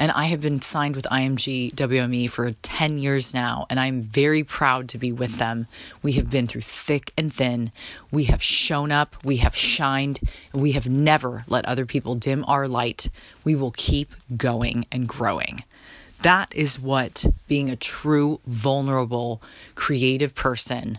And 0.00 0.10
I 0.12 0.24
have 0.24 0.40
been 0.40 0.62
signed 0.62 0.96
with 0.96 1.04
IMG 1.12 1.74
WME 1.74 2.30
for 2.30 2.52
10 2.52 2.96
years 2.96 3.34
now, 3.34 3.66
and 3.68 3.78
I'm 3.78 4.00
very 4.00 4.42
proud 4.42 4.88
to 4.88 4.98
be 4.98 5.12
with 5.12 5.36
them. 5.38 5.66
We 6.02 6.12
have 6.12 6.30
been 6.30 6.46
through 6.46 6.62
thick 6.62 7.12
and 7.18 7.30
thin. 7.30 7.70
We 8.10 8.24
have 8.24 8.42
shown 8.42 8.92
up, 8.92 9.14
we 9.26 9.36
have 9.36 9.54
shined, 9.54 10.20
we 10.54 10.72
have 10.72 10.88
never 10.88 11.42
let 11.48 11.66
other 11.66 11.84
people 11.84 12.14
dim 12.14 12.46
our 12.48 12.66
light. 12.66 13.10
We 13.44 13.54
will 13.54 13.74
keep 13.76 14.12
going 14.34 14.86
and 14.90 15.06
growing. 15.06 15.64
That 16.22 16.50
is 16.56 16.80
what 16.80 17.26
being 17.46 17.68
a 17.68 17.76
true, 17.76 18.40
vulnerable, 18.46 19.42
creative 19.74 20.34
person 20.34 20.98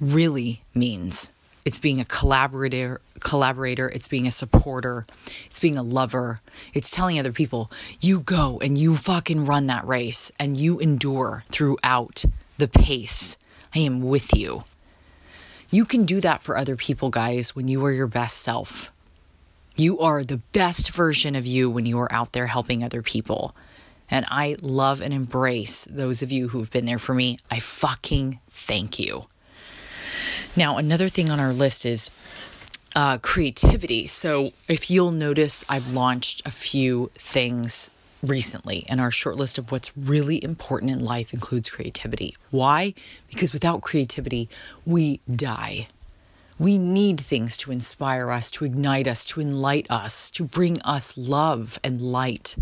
really 0.00 0.62
means. 0.74 1.32
It's 1.64 1.78
being 1.78 2.00
a 2.00 2.04
collaborator, 2.04 3.00
collaborator, 3.20 3.88
it's 3.88 4.08
being 4.08 4.26
a 4.26 4.30
supporter, 4.30 5.06
it's 5.46 5.58
being 5.58 5.78
a 5.78 5.82
lover. 5.82 6.38
It's 6.74 6.90
telling 6.90 7.18
other 7.18 7.32
people, 7.32 7.70
you 8.00 8.20
go 8.20 8.58
and 8.62 8.76
you 8.76 8.94
fucking 8.94 9.46
run 9.46 9.66
that 9.68 9.86
race 9.86 10.30
and 10.38 10.56
you 10.56 10.78
endure 10.78 11.44
throughout 11.48 12.24
the 12.58 12.68
pace. 12.68 13.38
I 13.74 13.78
am 13.80 14.02
with 14.02 14.36
you. 14.36 14.62
You 15.70 15.84
can 15.84 16.04
do 16.04 16.20
that 16.20 16.42
for 16.42 16.56
other 16.56 16.76
people, 16.76 17.10
guys, 17.10 17.56
when 17.56 17.66
you 17.66 17.84
are 17.84 17.92
your 17.92 18.06
best 18.06 18.42
self. 18.42 18.92
You 19.76 19.98
are 19.98 20.22
the 20.22 20.40
best 20.52 20.92
version 20.92 21.34
of 21.34 21.46
you 21.46 21.68
when 21.70 21.86
you 21.86 21.98
are 21.98 22.12
out 22.12 22.32
there 22.32 22.46
helping 22.46 22.84
other 22.84 23.02
people. 23.02 23.56
And 24.10 24.26
I 24.28 24.56
love 24.60 25.00
and 25.00 25.12
embrace 25.12 25.86
those 25.86 26.22
of 26.22 26.30
you 26.30 26.48
who 26.48 26.58
have 26.58 26.70
been 26.70 26.84
there 26.84 26.98
for 26.98 27.14
me. 27.14 27.38
I 27.50 27.58
fucking 27.58 28.38
thank 28.46 29.00
you. 29.00 29.26
Now, 30.56 30.76
another 30.76 31.08
thing 31.08 31.30
on 31.30 31.40
our 31.40 31.52
list 31.52 31.84
is 31.84 32.10
uh, 32.94 33.18
creativity. 33.18 34.06
So, 34.06 34.50
if 34.68 34.88
you'll 34.88 35.10
notice, 35.10 35.64
I've 35.68 35.90
launched 35.90 36.46
a 36.46 36.50
few 36.52 37.10
things 37.14 37.90
recently, 38.22 38.84
and 38.88 39.00
our 39.00 39.10
short 39.10 39.36
list 39.36 39.58
of 39.58 39.72
what's 39.72 39.96
really 39.96 40.42
important 40.44 40.92
in 40.92 41.00
life 41.00 41.34
includes 41.34 41.70
creativity. 41.70 42.36
Why? 42.50 42.94
Because 43.28 43.52
without 43.52 43.82
creativity, 43.82 44.48
we 44.86 45.20
die. 45.28 45.88
We 46.56 46.78
need 46.78 47.20
things 47.20 47.56
to 47.58 47.72
inspire 47.72 48.30
us, 48.30 48.50
to 48.52 48.64
ignite 48.64 49.08
us, 49.08 49.24
to 49.26 49.40
enlighten 49.40 49.90
us, 49.90 50.30
to 50.30 50.44
bring 50.44 50.80
us 50.82 51.18
love 51.18 51.80
and 51.82 52.00
light. 52.00 52.56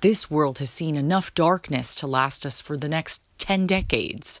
This 0.00 0.30
world 0.30 0.58
has 0.58 0.70
seen 0.70 0.96
enough 0.96 1.34
darkness 1.34 1.96
to 1.96 2.06
last 2.06 2.46
us 2.46 2.60
for 2.60 2.76
the 2.76 2.88
next 2.88 3.28
10 3.38 3.66
decades. 3.66 4.40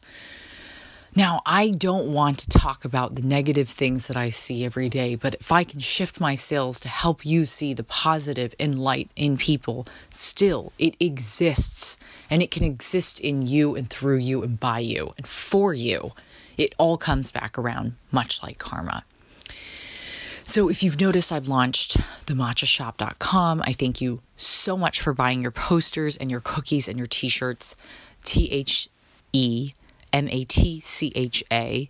Now, 1.14 1.42
I 1.44 1.72
don't 1.76 2.14
want 2.14 2.38
to 2.38 2.48
talk 2.48 2.86
about 2.86 3.16
the 3.16 3.22
negative 3.22 3.68
things 3.68 4.08
that 4.08 4.16
I 4.16 4.30
see 4.30 4.64
every 4.64 4.88
day, 4.88 5.14
but 5.14 5.34
if 5.34 5.52
I 5.52 5.62
can 5.62 5.78
shift 5.80 6.22
my 6.22 6.34
sails 6.36 6.80
to 6.80 6.88
help 6.88 7.26
you 7.26 7.44
see 7.44 7.74
the 7.74 7.84
positive 7.84 8.54
in 8.58 8.78
light 8.78 9.10
in 9.14 9.36
people, 9.36 9.86
still 10.08 10.72
it 10.78 10.96
exists 11.00 11.98
and 12.30 12.42
it 12.42 12.50
can 12.50 12.64
exist 12.64 13.20
in 13.20 13.42
you 13.42 13.76
and 13.76 13.90
through 13.90 14.18
you 14.18 14.42
and 14.42 14.58
by 14.58 14.78
you 14.78 15.10
and 15.18 15.26
for 15.26 15.74
you. 15.74 16.12
It 16.56 16.74
all 16.78 16.96
comes 16.96 17.30
back 17.30 17.58
around, 17.58 17.94
much 18.10 18.42
like 18.42 18.56
karma. 18.56 19.04
So, 20.44 20.70
if 20.70 20.82
you've 20.82 21.00
noticed, 21.00 21.30
I've 21.30 21.46
launched 21.46 21.98
thematchashoppe.com. 22.26 23.62
I 23.66 23.72
thank 23.72 24.00
you 24.00 24.20
so 24.34 24.78
much 24.78 25.00
for 25.00 25.12
buying 25.12 25.42
your 25.42 25.50
posters 25.50 26.16
and 26.16 26.30
your 26.30 26.40
cookies 26.40 26.88
and 26.88 26.96
your 26.96 27.06
t 27.06 27.28
shirts. 27.28 27.76
T 28.24 28.48
H 28.50 28.88
E 29.32 29.72
M 30.12 30.28
A 30.28 30.44
T 30.44 30.80
C 30.80 31.12
H 31.14 31.42
A 31.52 31.88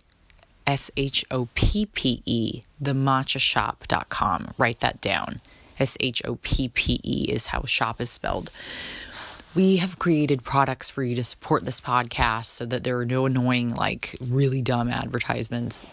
S 0.65 0.91
H 0.95 1.25
O 1.29 1.49
P 1.55 1.85
P 1.87 2.21
E, 2.25 2.61
the 2.79 2.93
thematchashoppe.com. 2.93 4.53
Write 4.57 4.79
that 4.79 5.01
down. 5.01 5.41
S 5.79 5.97
H 5.99 6.21
O 6.25 6.37
P 6.41 6.69
P 6.69 6.99
E 7.03 7.25
is 7.29 7.47
how 7.47 7.63
shop 7.65 7.99
is 7.99 8.09
spelled. 8.09 8.51
We 9.55 9.77
have 9.77 9.99
created 9.99 10.43
products 10.43 10.89
for 10.89 11.03
you 11.03 11.15
to 11.15 11.23
support 11.23 11.63
this 11.63 11.79
podcast 11.79 12.45
so 12.45 12.65
that 12.65 12.83
there 12.83 12.97
are 12.97 13.05
no 13.05 13.25
annoying, 13.25 13.69
like 13.69 14.15
really 14.19 14.61
dumb 14.61 14.89
advertisements. 14.89 15.85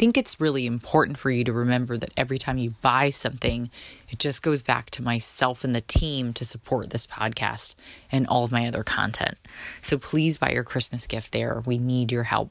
I 0.00 0.02
think 0.02 0.16
it's 0.16 0.40
really 0.40 0.64
important 0.64 1.18
for 1.18 1.28
you 1.28 1.44
to 1.44 1.52
remember 1.52 1.98
that 1.98 2.14
every 2.16 2.38
time 2.38 2.56
you 2.56 2.70
buy 2.80 3.10
something, 3.10 3.68
it 4.08 4.18
just 4.18 4.42
goes 4.42 4.62
back 4.62 4.88
to 4.92 5.04
myself 5.04 5.62
and 5.62 5.74
the 5.74 5.82
team 5.82 6.32
to 6.32 6.44
support 6.46 6.88
this 6.88 7.06
podcast 7.06 7.74
and 8.10 8.26
all 8.26 8.42
of 8.42 8.50
my 8.50 8.66
other 8.66 8.82
content. 8.82 9.34
So 9.82 9.98
please 9.98 10.38
buy 10.38 10.52
your 10.52 10.64
Christmas 10.64 11.06
gift 11.06 11.32
there. 11.32 11.62
We 11.66 11.76
need 11.76 12.12
your 12.12 12.22
help. 12.22 12.50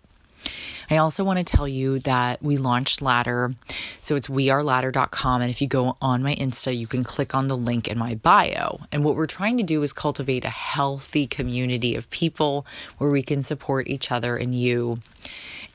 I 0.91 0.97
also 0.97 1.23
want 1.23 1.39
to 1.39 1.43
tell 1.43 1.67
you 1.67 1.97
that 1.99 2.39
we 2.43 2.57
launched 2.57 3.01
Ladder. 3.01 3.55
So 3.97 4.15
it's 4.15 4.27
weareladder.com. 4.27 5.41
And 5.41 5.49
if 5.49 5.59
you 5.59 5.67
go 5.67 5.97
on 6.03 6.21
my 6.21 6.35
Insta, 6.35 6.77
you 6.77 6.85
can 6.85 7.03
click 7.03 7.33
on 7.33 7.47
the 7.47 7.57
link 7.57 7.87
in 7.87 7.97
my 7.97 8.13
bio. 8.13 8.79
And 8.91 9.03
what 9.03 9.15
we're 9.15 9.25
trying 9.25 9.57
to 9.57 9.63
do 9.63 9.81
is 9.81 9.91
cultivate 9.91 10.45
a 10.45 10.49
healthy 10.49 11.25
community 11.25 11.95
of 11.95 12.11
people 12.11 12.67
where 12.99 13.09
we 13.09 13.23
can 13.23 13.41
support 13.41 13.87
each 13.87 14.11
other 14.11 14.37
and 14.37 14.53
you 14.53 14.97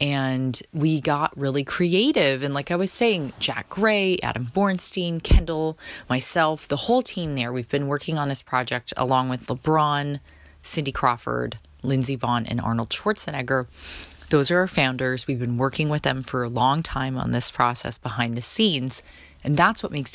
and 0.01 0.61
we 0.73 1.01
got 1.01 1.37
really 1.37 1.65
creative. 1.65 2.43
And 2.43 2.53
like 2.53 2.71
I 2.71 2.77
was 2.77 2.91
saying, 2.91 3.33
Jack 3.39 3.69
Gray, 3.69 4.19
Adam 4.23 4.47
Bornstein, 4.47 5.23
Kendall, 5.23 5.79
myself, 6.09 6.69
the 6.69 6.77
whole 6.77 7.03
team 7.03 7.35
there, 7.35 7.53
we've 7.53 7.69
been 7.69 7.87
working 7.87 8.19
on 8.19 8.29
this 8.29 8.43
project 8.43 8.93
along 8.97 9.29
with 9.29 9.47
LeBron, 9.47 10.21
Cindy 10.63 10.93
Crawford, 10.93 11.57
Lindsey 11.83 12.17
Vonn, 12.17 12.47
and 12.49 12.61
Arnold 12.61 12.91
Schwarzenegger. 12.91 14.29
Those 14.31 14.51
are 14.51 14.59
our 14.59 14.67
founders. 14.67 15.27
We've 15.27 15.39
been 15.39 15.59
working 15.59 15.89
with 15.89 16.03
them 16.03 16.23
for 16.23 16.43
a 16.43 16.49
long 16.49 16.83
time 16.83 17.17
on 17.17 17.31
this 17.31 17.51
process 17.51 17.99
behind 17.99 18.35
the 18.35 18.43
scenes. 18.43 19.03
And 19.45 19.57
that's 19.57 19.83
what 19.83 19.93
makes 19.93 20.13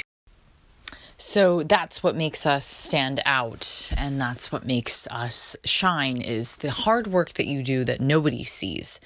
so 1.21 1.63
that's 1.63 2.01
what 2.01 2.15
makes 2.15 2.45
us 2.45 2.63
stand 2.63 3.19
out 3.25 3.91
and 3.97 4.21
that's 4.21 4.53
what 4.53 4.65
makes 4.65 5.05
us 5.07 5.57
shine 5.65 6.21
is 6.21 6.55
the 6.57 6.71
hard 6.71 7.07
work 7.07 7.31
that 7.31 7.45
you 7.45 7.61
do 7.61 7.83
that 7.83 7.99
nobody 7.99 8.41
sees 8.41 9.01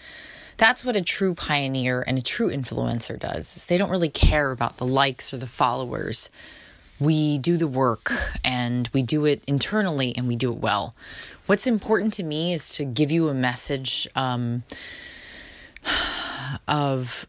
That's 0.57 0.85
what 0.85 0.95
a 0.95 1.01
true 1.01 1.33
pioneer 1.33 2.03
and 2.05 2.17
a 2.17 2.21
true 2.21 2.49
influencer 2.49 3.19
does. 3.19 3.55
Is 3.55 3.65
they 3.65 3.77
don't 3.77 3.89
really 3.89 4.09
care 4.09 4.51
about 4.51 4.77
the 4.77 4.85
likes 4.85 5.33
or 5.33 5.37
the 5.37 5.47
followers. 5.47 6.29
We 6.99 7.37
do 7.37 7.57
the 7.57 7.67
work 7.67 8.11
and 8.45 8.87
we 8.93 9.01
do 9.01 9.25
it 9.25 9.43
internally 9.47 10.13
and 10.15 10.27
we 10.27 10.35
do 10.35 10.51
it 10.51 10.59
well. 10.59 10.93
What's 11.47 11.67
important 11.67 12.13
to 12.13 12.23
me 12.23 12.53
is 12.53 12.75
to 12.77 12.85
give 12.85 13.11
you 13.11 13.29
a 13.29 13.33
message 13.33 14.07
um, 14.15 14.63
of 16.67 17.27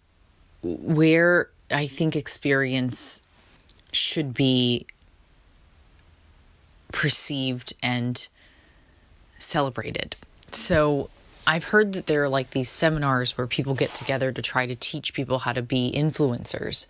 where 0.62 1.48
I 1.70 1.86
think 1.86 2.14
experience 2.14 3.22
should 3.92 4.34
be 4.34 4.86
perceived 6.92 7.72
and 7.82 8.28
celebrated. 9.38 10.14
So 10.52 11.10
I've 11.46 11.64
heard 11.64 11.92
that 11.92 12.06
there 12.06 12.24
are 12.24 12.28
like 12.28 12.50
these 12.50 12.70
seminars 12.70 13.36
where 13.36 13.46
people 13.46 13.74
get 13.74 13.90
together 13.90 14.32
to 14.32 14.40
try 14.42 14.66
to 14.66 14.74
teach 14.74 15.12
people 15.12 15.40
how 15.40 15.52
to 15.52 15.62
be 15.62 15.92
influencers. 15.94 16.86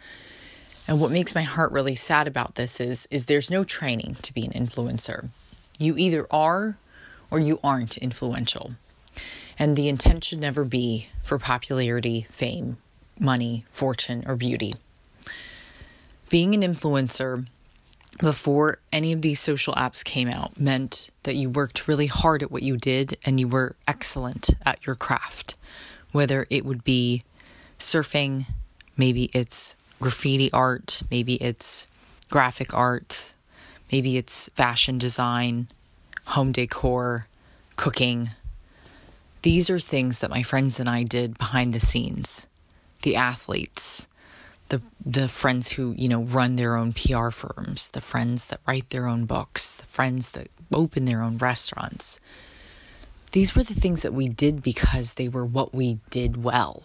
And 0.87 1.01
what 1.01 1.11
makes 1.11 1.35
my 1.35 1.43
heart 1.43 1.73
really 1.73 1.95
sad 1.95 2.29
about 2.29 2.55
this 2.55 2.81
is 2.81 3.07
is 3.07 3.27
there's 3.27 3.51
no 3.51 3.65
training 3.65 4.17
to 4.23 4.33
be 4.33 4.45
an 4.45 4.53
influencer. 4.53 5.29
You 5.79 5.97
either 5.97 6.27
are 6.31 6.77
or 7.31 7.41
you 7.41 7.59
aren't 7.65 7.97
influential. 7.97 8.73
And 9.59 9.75
the 9.75 9.89
intent 9.89 10.25
should 10.25 10.41
never 10.41 10.65
be 10.65 11.09
for 11.23 11.39
popularity, 11.39 12.23
fame, 12.29 12.77
money, 13.19 13.65
fortune, 13.71 14.25
or 14.27 14.37
beauty. 14.37 14.75
Being 16.31 16.55
an 16.55 16.63
influencer 16.63 17.47
before 18.19 18.79
any 18.93 19.13
of 19.13 19.23
these 19.23 19.41
social 19.41 19.75
apps 19.75 20.05
came 20.05 20.29
out 20.29 20.59
meant 20.59 21.11
that 21.25 21.35
you 21.35 21.51
worked 21.51 21.89
really 21.89 22.07
hard 22.07 22.43
at 22.43 22.51
what 22.51 22.63
you 22.63 22.77
did 22.77 23.17
and 23.25 23.41
you 23.41 23.49
were 23.49 23.77
excellent 23.89 24.51
at 24.65 24.87
your 24.87 24.95
craft, 24.95 25.57
whether 26.13 26.47
it 26.51 26.65
would 26.65 26.85
be 26.85 27.23
surfing, 27.79 28.45
maybe 28.97 29.31
it's 29.35 29.77
graffiti 30.01 30.53
art, 30.53 31.03
maybe 31.11 31.35
it's 31.35 31.91
graphic 32.31 32.75
arts, 32.75 33.37
maybe 33.91 34.17
it's 34.17 34.49
fashion 34.51 34.99
design, 34.99 35.69
home 36.29 36.53
decor, 36.53 37.27
cooking. 37.77 38.29
These 39.43 39.69
are 39.71 39.79
things 39.79 40.21
that 40.21 40.31
my 40.31 40.43
friends 40.43 40.81
and 40.81 40.89
I 40.89 41.03
did 41.03 41.37
behind 41.37 41.73
the 41.73 41.81
scenes. 41.81 42.47
The 43.03 43.17
athletes, 43.17 44.09
the 44.75 44.83
the 45.07 45.29
friends 45.29 45.73
who 45.73 45.95
you 45.97 46.09
know 46.09 46.23
run 46.23 46.57
their 46.57 46.77
own 46.77 46.93
PR 46.93 47.31
firms, 47.31 47.91
the 47.91 48.01
friends 48.01 48.49
that 48.49 48.61
write 48.67 48.89
their 48.91 49.07
own 49.07 49.25
books, 49.25 49.77
the 49.77 49.87
friends 49.87 50.33
that 50.33 50.49
open 50.73 51.05
their 51.05 51.23
own 51.23 51.39
restaurants. 51.39 52.21
These 53.33 53.55
were 53.55 53.63
the 53.63 53.75
things 53.75 54.03
that 54.03 54.15
we 54.15 54.29
did 54.29 54.63
because 54.63 55.15
they 55.15 55.29
were 55.29 55.45
what 55.45 55.75
we 55.75 55.99
did 56.11 56.43
well, 56.43 56.83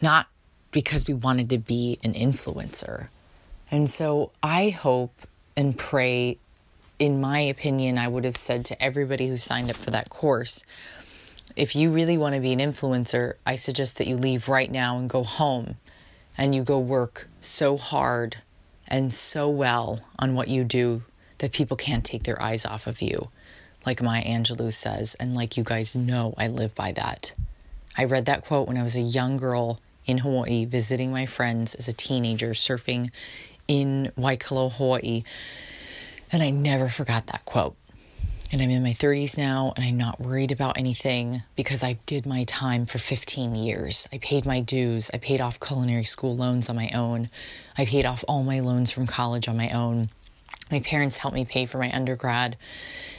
not 0.00 0.26
because 0.72 1.06
we 1.06 1.14
wanted 1.14 1.50
to 1.50 1.58
be 1.58 1.98
an 2.02 2.14
influencer. 2.14 3.08
And 3.70 3.88
so 3.88 4.32
I 4.42 4.70
hope 4.70 5.14
and 5.56 5.76
pray, 5.76 6.38
in 6.98 7.20
my 7.20 7.40
opinion, 7.40 7.98
I 7.98 8.08
would 8.08 8.24
have 8.24 8.36
said 8.36 8.64
to 8.66 8.82
everybody 8.82 9.28
who 9.28 9.36
signed 9.36 9.70
up 9.70 9.76
for 9.76 9.90
that 9.90 10.08
course 10.08 10.64
if 11.56 11.74
you 11.74 11.90
really 11.90 12.16
want 12.16 12.34
to 12.34 12.40
be 12.40 12.52
an 12.52 12.60
influencer, 12.60 13.34
I 13.44 13.56
suggest 13.56 13.98
that 13.98 14.06
you 14.06 14.16
leave 14.16 14.48
right 14.48 14.70
now 14.70 14.98
and 14.98 15.08
go 15.08 15.24
home 15.24 15.76
and 16.40 16.54
you 16.54 16.64
go 16.64 16.78
work 16.78 17.28
so 17.40 17.76
hard 17.76 18.34
and 18.88 19.12
so 19.12 19.48
well 19.50 20.00
on 20.18 20.34
what 20.34 20.48
you 20.48 20.64
do 20.64 21.02
that 21.38 21.52
people 21.52 21.76
can't 21.76 22.04
take 22.04 22.22
their 22.22 22.40
eyes 22.42 22.64
off 22.64 22.86
of 22.86 23.02
you, 23.02 23.28
like 23.84 24.02
Maya 24.02 24.22
Angelou 24.22 24.72
says, 24.72 25.14
and 25.16 25.34
like 25.34 25.58
you 25.58 25.62
guys 25.62 25.94
know, 25.94 26.32
I 26.38 26.48
live 26.48 26.74
by 26.74 26.92
that. 26.92 27.34
I 27.96 28.04
read 28.04 28.24
that 28.24 28.46
quote 28.46 28.66
when 28.66 28.78
I 28.78 28.82
was 28.82 28.96
a 28.96 29.02
young 29.02 29.36
girl 29.36 29.80
in 30.06 30.16
Hawaii 30.16 30.64
visiting 30.64 31.12
my 31.12 31.26
friends 31.26 31.74
as 31.74 31.88
a 31.88 31.92
teenager 31.92 32.50
surfing 32.50 33.10
in 33.68 34.10
Waikoloa, 34.18 34.72
Hawaii, 34.72 35.22
and 36.32 36.42
I 36.42 36.50
never 36.50 36.88
forgot 36.88 37.26
that 37.26 37.44
quote 37.44 37.76
and 38.52 38.60
I'm 38.60 38.70
in 38.70 38.82
my 38.82 38.90
30s 38.90 39.38
now 39.38 39.72
and 39.76 39.84
I'm 39.84 39.96
not 39.96 40.20
worried 40.20 40.50
about 40.50 40.76
anything 40.76 41.42
because 41.54 41.84
I 41.84 41.92
did 42.06 42.26
my 42.26 42.44
time 42.44 42.84
for 42.84 42.98
15 42.98 43.54
years. 43.54 44.08
I 44.12 44.18
paid 44.18 44.44
my 44.44 44.60
dues. 44.60 45.10
I 45.14 45.18
paid 45.18 45.40
off 45.40 45.60
culinary 45.60 46.02
school 46.02 46.32
loans 46.32 46.68
on 46.68 46.74
my 46.74 46.90
own. 46.92 47.30
I 47.78 47.84
paid 47.84 48.06
off 48.06 48.24
all 48.26 48.42
my 48.42 48.60
loans 48.60 48.90
from 48.90 49.06
college 49.06 49.46
on 49.46 49.56
my 49.56 49.70
own. 49.70 50.08
My 50.70 50.80
parents 50.80 51.16
helped 51.16 51.36
me 51.36 51.44
pay 51.44 51.66
for 51.66 51.78
my 51.78 51.92
undergrad. 51.92 52.56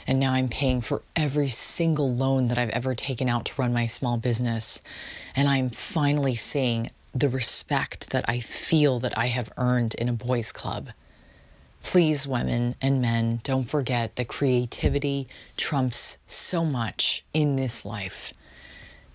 And 0.06 0.20
now 0.20 0.32
I'm 0.32 0.48
paying 0.48 0.82
for 0.82 1.00
every 1.16 1.48
single 1.48 2.10
loan 2.10 2.48
that 2.48 2.58
I've 2.58 2.70
ever 2.70 2.94
taken 2.94 3.28
out 3.28 3.46
to 3.46 3.54
run 3.56 3.72
my 3.72 3.86
small 3.86 4.18
business. 4.18 4.82
And 5.34 5.48
I'm 5.48 5.70
finally 5.70 6.34
seeing 6.34 6.90
the 7.14 7.28
respect 7.28 8.10
that 8.10 8.24
I 8.28 8.40
feel 8.40 9.00
that 9.00 9.16
I 9.16 9.26
have 9.26 9.52
earned 9.56 9.94
in 9.94 10.08
a 10.08 10.12
boys' 10.12 10.52
club. 10.52 10.90
Please, 11.82 12.28
women 12.28 12.76
and 12.80 13.02
men, 13.02 13.40
don't 13.42 13.64
forget 13.64 14.16
that 14.16 14.28
creativity 14.28 15.26
trumps 15.56 16.18
so 16.26 16.64
much 16.64 17.24
in 17.34 17.56
this 17.56 17.84
life. 17.84 18.32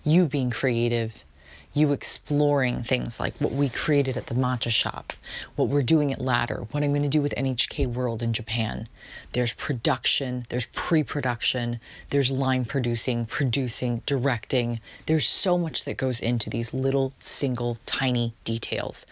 You 0.04 0.26
being 0.26 0.50
creative, 0.50 1.24
you 1.72 1.92
exploring 1.92 2.82
things 2.82 3.20
like 3.20 3.34
what 3.36 3.52
we 3.52 3.68
created 3.68 4.16
at 4.16 4.26
the 4.26 4.34
matcha 4.34 4.70
shop, 4.70 5.12
what 5.56 5.68
we're 5.68 5.82
doing 5.82 6.12
at 6.12 6.20
Ladder, 6.20 6.66
what 6.70 6.82
I'm 6.82 6.90
going 6.90 7.02
to 7.02 7.08
do 7.08 7.22
with 7.22 7.34
NHK 7.36 7.86
World 7.86 8.22
in 8.22 8.32
Japan. 8.32 8.88
There's 9.32 9.54
production, 9.54 10.44
there's 10.48 10.66
pre 10.66 11.02
production, 11.02 11.80
there's 12.10 12.30
line 12.30 12.64
producing, 12.64 13.24
producing, 13.26 14.02
directing. 14.06 14.80
There's 15.06 15.26
so 15.26 15.56
much 15.56 15.84
that 15.84 15.96
goes 15.96 16.20
into 16.20 16.50
these 16.50 16.74
little, 16.74 17.12
single, 17.18 17.78
tiny 17.86 18.34
details. 18.44 19.06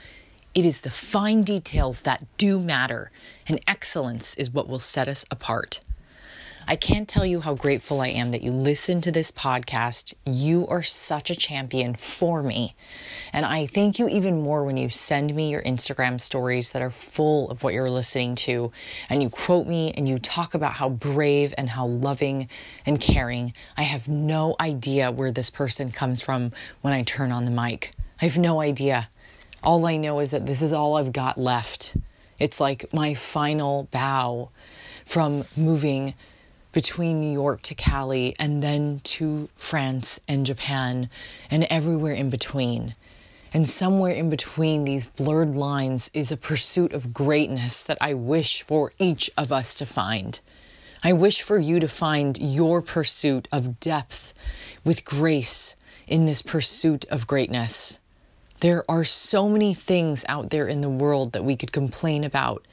It 0.56 0.64
is 0.64 0.80
the 0.80 0.88
fine 0.88 1.42
details 1.42 2.00
that 2.02 2.24
do 2.38 2.58
matter, 2.58 3.10
and 3.46 3.60
excellence 3.68 4.34
is 4.36 4.50
what 4.50 4.70
will 4.70 4.78
set 4.78 5.06
us 5.06 5.22
apart. 5.30 5.82
I 6.66 6.76
can't 6.76 7.06
tell 7.06 7.26
you 7.26 7.42
how 7.42 7.54
grateful 7.56 8.00
I 8.00 8.08
am 8.08 8.30
that 8.30 8.42
you 8.42 8.52
listen 8.52 9.02
to 9.02 9.12
this 9.12 9.30
podcast. 9.30 10.14
You 10.24 10.66
are 10.68 10.82
such 10.82 11.28
a 11.28 11.36
champion 11.36 11.94
for 11.94 12.42
me. 12.42 12.74
And 13.34 13.44
I 13.44 13.66
thank 13.66 13.98
you 13.98 14.08
even 14.08 14.40
more 14.40 14.64
when 14.64 14.78
you 14.78 14.88
send 14.88 15.34
me 15.34 15.50
your 15.50 15.60
Instagram 15.60 16.18
stories 16.18 16.72
that 16.72 16.80
are 16.80 16.88
full 16.88 17.50
of 17.50 17.62
what 17.62 17.74
you're 17.74 17.90
listening 17.90 18.34
to 18.36 18.72
and 19.10 19.22
you 19.22 19.28
quote 19.28 19.66
me 19.66 19.92
and 19.92 20.08
you 20.08 20.16
talk 20.16 20.54
about 20.54 20.72
how 20.72 20.88
brave 20.88 21.52
and 21.58 21.68
how 21.68 21.86
loving 21.86 22.48
and 22.86 22.98
caring. 22.98 23.52
I 23.76 23.82
have 23.82 24.08
no 24.08 24.56
idea 24.58 25.12
where 25.12 25.32
this 25.32 25.50
person 25.50 25.90
comes 25.90 26.22
from 26.22 26.52
when 26.80 26.94
I 26.94 27.02
turn 27.02 27.30
on 27.30 27.44
the 27.44 27.50
mic. 27.50 27.92
I 28.22 28.24
have 28.24 28.38
no 28.38 28.62
idea. 28.62 29.10
All 29.66 29.84
I 29.84 29.96
know 29.96 30.20
is 30.20 30.30
that 30.30 30.46
this 30.46 30.62
is 30.62 30.72
all 30.72 30.96
I've 30.96 31.12
got 31.12 31.36
left. 31.36 31.96
It's 32.38 32.60
like 32.60 32.94
my 32.94 33.14
final 33.14 33.88
bow 33.90 34.50
from 35.04 35.42
moving 35.56 36.14
between 36.70 37.18
New 37.18 37.32
York 37.32 37.62
to 37.62 37.74
Cali 37.74 38.36
and 38.38 38.62
then 38.62 39.00
to 39.16 39.48
France 39.56 40.20
and 40.28 40.46
Japan 40.46 41.10
and 41.50 41.66
everywhere 41.68 42.12
in 42.12 42.30
between. 42.30 42.94
And 43.52 43.68
somewhere 43.68 44.12
in 44.12 44.30
between 44.30 44.84
these 44.84 45.08
blurred 45.08 45.56
lines 45.56 46.12
is 46.14 46.30
a 46.30 46.36
pursuit 46.36 46.92
of 46.92 47.12
greatness 47.12 47.82
that 47.82 47.98
I 48.00 48.14
wish 48.14 48.62
for 48.62 48.92
each 49.00 49.32
of 49.36 49.50
us 49.50 49.74
to 49.76 49.84
find. 49.84 50.38
I 51.02 51.12
wish 51.12 51.42
for 51.42 51.58
you 51.58 51.80
to 51.80 51.88
find 51.88 52.38
your 52.38 52.82
pursuit 52.82 53.48
of 53.50 53.80
depth 53.80 54.32
with 54.84 55.04
grace 55.04 55.74
in 56.06 56.24
this 56.24 56.40
pursuit 56.40 57.04
of 57.06 57.26
greatness. 57.26 57.98
There 58.60 58.84
are 58.88 59.04
so 59.04 59.48
many 59.50 59.74
things 59.74 60.24
out 60.28 60.48
there 60.48 60.66
in 60.66 60.80
the 60.80 60.88
world 60.88 61.32
that 61.32 61.44
we 61.44 61.56
could 61.56 61.72
complain 61.72 62.24
about, 62.24 62.64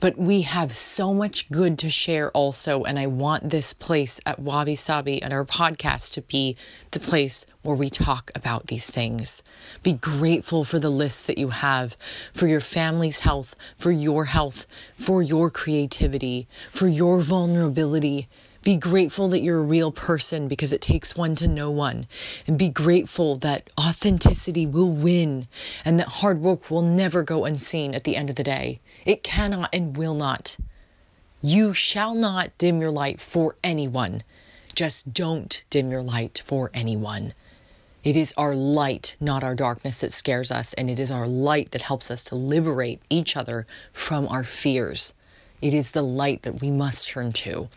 but 0.00 0.16
we 0.16 0.42
have 0.42 0.72
so 0.72 1.12
much 1.12 1.50
good 1.50 1.78
to 1.80 1.90
share 1.90 2.30
also. 2.30 2.84
And 2.84 2.98
I 2.98 3.06
want 3.06 3.50
this 3.50 3.74
place 3.74 4.18
at 4.24 4.38
Wabi 4.38 4.74
Sabi 4.74 5.22
and 5.22 5.34
our 5.34 5.44
podcast 5.44 6.14
to 6.14 6.22
be 6.22 6.56
the 6.92 7.00
place 7.00 7.46
where 7.60 7.76
we 7.76 7.90
talk 7.90 8.30
about 8.34 8.68
these 8.68 8.90
things. 8.90 9.42
Be 9.82 9.92
grateful 9.92 10.64
for 10.64 10.78
the 10.78 10.88
list 10.88 11.26
that 11.26 11.36
you 11.36 11.50
have, 11.50 11.98
for 12.32 12.46
your 12.46 12.60
family's 12.60 13.20
health, 13.20 13.54
for 13.76 13.90
your 13.90 14.24
health, 14.24 14.66
for 14.94 15.22
your 15.22 15.50
creativity, 15.50 16.48
for 16.66 16.88
your 16.88 17.20
vulnerability 17.20 18.26
be 18.62 18.76
grateful 18.76 19.28
that 19.28 19.40
you're 19.40 19.58
a 19.58 19.62
real 19.62 19.90
person 19.90 20.46
because 20.46 20.72
it 20.72 20.82
takes 20.82 21.16
one 21.16 21.34
to 21.36 21.48
know 21.48 21.70
one. 21.70 22.06
And 22.46 22.58
be 22.58 22.68
grateful 22.68 23.36
that 23.38 23.70
authenticity 23.78 24.66
will 24.66 24.90
win 24.90 25.48
and 25.84 25.98
that 25.98 26.08
hard 26.08 26.40
work 26.40 26.70
will 26.70 26.82
never 26.82 27.22
go 27.22 27.44
unseen 27.44 27.94
at 27.94 28.04
the 28.04 28.16
end 28.16 28.28
of 28.28 28.36
the 28.36 28.44
day. 28.44 28.80
It 29.06 29.22
cannot 29.22 29.74
and 29.74 29.96
will 29.96 30.14
not. 30.14 30.56
You 31.40 31.72
shall 31.72 32.14
not 32.14 32.56
dim 32.58 32.82
your 32.82 32.90
light 32.90 33.18
for 33.18 33.56
anyone. 33.64 34.22
Just 34.74 35.14
don't 35.14 35.64
dim 35.70 35.90
your 35.90 36.02
light 36.02 36.42
for 36.44 36.70
anyone. 36.74 37.32
It 38.04 38.16
is 38.16 38.34
our 38.36 38.54
light, 38.54 39.16
not 39.20 39.44
our 39.44 39.54
darkness, 39.54 40.00
that 40.00 40.12
scares 40.12 40.50
us, 40.50 40.72
and 40.74 40.88
it 40.88 40.98
is 40.98 41.10
our 41.10 41.26
light 41.26 41.72
that 41.72 41.82
helps 41.82 42.10
us 42.10 42.24
to 42.24 42.34
liberate 42.34 43.02
each 43.10 43.36
other 43.36 43.66
from 43.92 44.26
our 44.28 44.44
fears. 44.44 45.12
It 45.60 45.74
is 45.74 45.92
the 45.92 46.02
light 46.02 46.42
that 46.42 46.62
we 46.62 46.70
must 46.70 47.08
turn 47.08 47.32
to. 47.34 47.68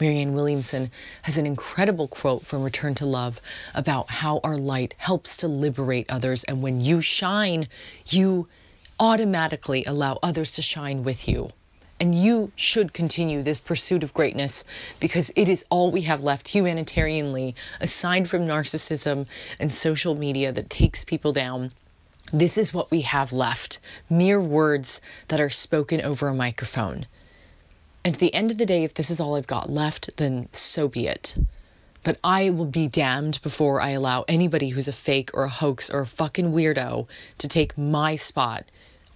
Marianne 0.00 0.34
Williamson 0.34 0.90
has 1.22 1.38
an 1.38 1.46
incredible 1.46 2.06
quote 2.06 2.46
from 2.46 2.62
Return 2.62 2.94
to 2.96 3.06
Love 3.06 3.40
about 3.74 4.08
how 4.10 4.40
our 4.44 4.56
light 4.56 4.94
helps 4.98 5.38
to 5.38 5.48
liberate 5.48 6.10
others. 6.10 6.44
And 6.44 6.62
when 6.62 6.80
you 6.80 7.00
shine, 7.00 7.66
you 8.06 8.46
automatically 9.00 9.84
allow 9.84 10.18
others 10.22 10.52
to 10.52 10.62
shine 10.62 11.02
with 11.02 11.28
you. 11.28 11.50
And 12.00 12.14
you 12.14 12.52
should 12.54 12.92
continue 12.92 13.42
this 13.42 13.60
pursuit 13.60 14.04
of 14.04 14.14
greatness 14.14 14.64
because 15.00 15.32
it 15.34 15.48
is 15.48 15.64
all 15.68 15.90
we 15.90 16.02
have 16.02 16.22
left 16.22 16.46
humanitarianly, 16.46 17.54
aside 17.80 18.28
from 18.28 18.46
narcissism 18.46 19.26
and 19.58 19.72
social 19.72 20.14
media 20.14 20.52
that 20.52 20.70
takes 20.70 21.04
people 21.04 21.32
down. 21.32 21.72
This 22.32 22.56
is 22.56 22.72
what 22.72 22.92
we 22.92 23.00
have 23.00 23.32
left 23.32 23.80
mere 24.08 24.40
words 24.40 25.00
that 25.26 25.40
are 25.40 25.50
spoken 25.50 26.00
over 26.00 26.28
a 26.28 26.34
microphone. 26.34 27.06
And 28.04 28.14
at 28.14 28.20
the 28.20 28.32
end 28.34 28.50
of 28.50 28.58
the 28.58 28.66
day, 28.66 28.84
if 28.84 28.94
this 28.94 29.10
is 29.10 29.20
all 29.20 29.34
I've 29.34 29.46
got 29.46 29.70
left, 29.70 30.16
then 30.16 30.48
so 30.52 30.88
be 30.88 31.06
it. 31.06 31.36
But 32.04 32.18
I 32.22 32.50
will 32.50 32.64
be 32.64 32.86
damned 32.86 33.40
before 33.42 33.80
I 33.80 33.90
allow 33.90 34.24
anybody 34.28 34.68
who's 34.68 34.88
a 34.88 34.92
fake 34.92 35.30
or 35.34 35.44
a 35.44 35.48
hoax 35.48 35.90
or 35.90 36.00
a 36.00 36.06
fucking 36.06 36.52
weirdo 36.52 37.06
to 37.38 37.48
take 37.48 37.76
my 37.76 38.16
spot 38.16 38.64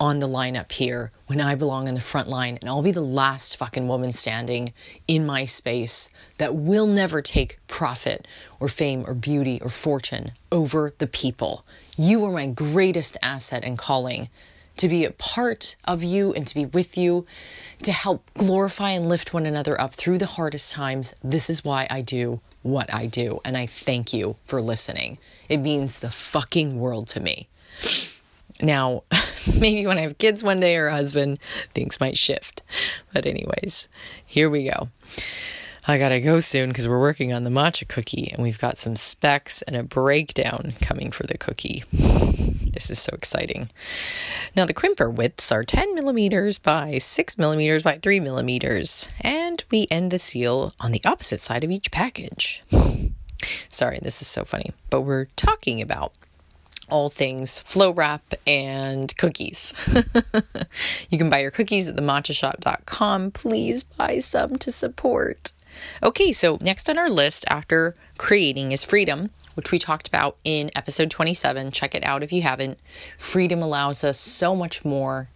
on 0.00 0.18
the 0.18 0.26
lineup 0.26 0.72
here 0.72 1.12
when 1.28 1.40
I 1.40 1.54
belong 1.54 1.86
in 1.86 1.94
the 1.94 2.00
front 2.00 2.28
line. 2.28 2.58
And 2.60 2.68
I'll 2.68 2.82
be 2.82 2.90
the 2.90 3.00
last 3.00 3.56
fucking 3.56 3.86
woman 3.86 4.10
standing 4.10 4.68
in 5.06 5.24
my 5.24 5.44
space 5.44 6.10
that 6.38 6.56
will 6.56 6.88
never 6.88 7.22
take 7.22 7.58
profit 7.68 8.26
or 8.58 8.66
fame 8.66 9.04
or 9.06 9.14
beauty 9.14 9.60
or 9.62 9.68
fortune 9.68 10.32
over 10.50 10.92
the 10.98 11.06
people. 11.06 11.64
You 11.96 12.24
are 12.24 12.32
my 12.32 12.48
greatest 12.48 13.16
asset 13.22 13.62
and 13.62 13.78
calling 13.78 14.28
to 14.76 14.88
be 14.88 15.04
a 15.04 15.10
part 15.12 15.76
of 15.84 16.02
you 16.02 16.32
and 16.32 16.46
to 16.46 16.54
be 16.54 16.66
with 16.66 16.96
you, 16.96 17.26
to 17.82 17.92
help 17.92 18.30
glorify 18.34 18.90
and 18.90 19.08
lift 19.08 19.34
one 19.34 19.46
another 19.46 19.80
up 19.80 19.94
through 19.94 20.18
the 20.18 20.26
hardest 20.26 20.72
times. 20.72 21.14
This 21.22 21.50
is 21.50 21.64
why 21.64 21.86
I 21.90 22.02
do 22.02 22.40
what 22.62 22.92
I 22.92 23.06
do. 23.06 23.40
And 23.44 23.56
I 23.56 23.66
thank 23.66 24.12
you 24.12 24.36
for 24.46 24.62
listening. 24.62 25.18
It 25.48 25.58
means 25.58 25.98
the 25.98 26.10
fucking 26.10 26.78
world 26.78 27.08
to 27.08 27.20
me. 27.20 27.48
Now, 28.60 29.02
maybe 29.60 29.86
when 29.86 29.98
I 29.98 30.02
have 30.02 30.18
kids 30.18 30.44
one 30.44 30.60
day 30.60 30.76
or 30.76 30.86
a 30.86 30.92
husband, 30.92 31.38
things 31.74 32.00
might 32.00 32.16
shift. 32.16 32.62
But, 33.12 33.26
anyways, 33.26 33.88
here 34.24 34.48
we 34.48 34.64
go. 34.64 34.88
I 35.84 35.98
gotta 35.98 36.20
go 36.20 36.38
soon 36.38 36.68
because 36.68 36.86
we're 36.86 37.00
working 37.00 37.34
on 37.34 37.42
the 37.42 37.50
matcha 37.50 37.88
cookie 37.88 38.30
and 38.32 38.40
we've 38.40 38.58
got 38.58 38.76
some 38.76 38.94
specs 38.94 39.62
and 39.62 39.74
a 39.74 39.82
breakdown 39.82 40.74
coming 40.80 41.10
for 41.10 41.26
the 41.26 41.36
cookie. 41.38 41.82
This 42.72 42.88
is 42.88 42.98
so 42.98 43.10
exciting. 43.12 43.68
Now, 44.54 44.66
the 44.66 44.74
crimper 44.74 45.12
widths 45.12 45.50
are 45.50 45.64
10 45.64 45.94
millimeters 45.94 46.58
by 46.58 46.98
6 46.98 47.38
millimeters 47.38 47.82
by 47.82 47.98
3 47.98 48.20
millimeters, 48.20 49.08
and 49.22 49.64
we 49.70 49.86
end 49.90 50.10
the 50.10 50.18
seal 50.18 50.74
on 50.78 50.92
the 50.92 51.00
opposite 51.06 51.40
side 51.40 51.64
of 51.64 51.70
each 51.70 51.90
package. 51.90 52.62
Sorry, 53.70 53.98
this 54.02 54.20
is 54.20 54.28
so 54.28 54.44
funny, 54.44 54.72
but 54.90 55.00
we're 55.00 55.24
talking 55.36 55.80
about 55.80 56.12
all 56.90 57.08
things 57.08 57.58
flow 57.60 57.92
wrap 57.92 58.34
and 58.46 59.16
cookies. 59.16 59.72
you 61.10 61.16
can 61.16 61.30
buy 61.30 61.38
your 61.38 61.50
cookies 61.50 61.88
at 61.88 61.96
thematchashoppe.com. 61.96 63.30
Please 63.30 63.82
buy 63.82 64.18
some 64.18 64.56
to 64.56 64.70
support. 64.70 65.52
Okay, 66.02 66.32
so 66.32 66.58
next 66.60 66.88
on 66.88 66.98
our 66.98 67.10
list 67.10 67.44
after 67.48 67.94
creating 68.18 68.72
is 68.72 68.84
freedom, 68.84 69.30
which 69.54 69.70
we 69.70 69.78
talked 69.78 70.08
about 70.08 70.36
in 70.44 70.70
episode 70.74 71.10
27. 71.10 71.70
Check 71.70 71.94
it 71.94 72.04
out 72.04 72.22
if 72.22 72.32
you 72.32 72.42
haven't. 72.42 72.78
Freedom 73.18 73.62
allows 73.62 74.04
us 74.04 74.18
so 74.18 74.54
much 74.54 74.84
more 74.84 75.28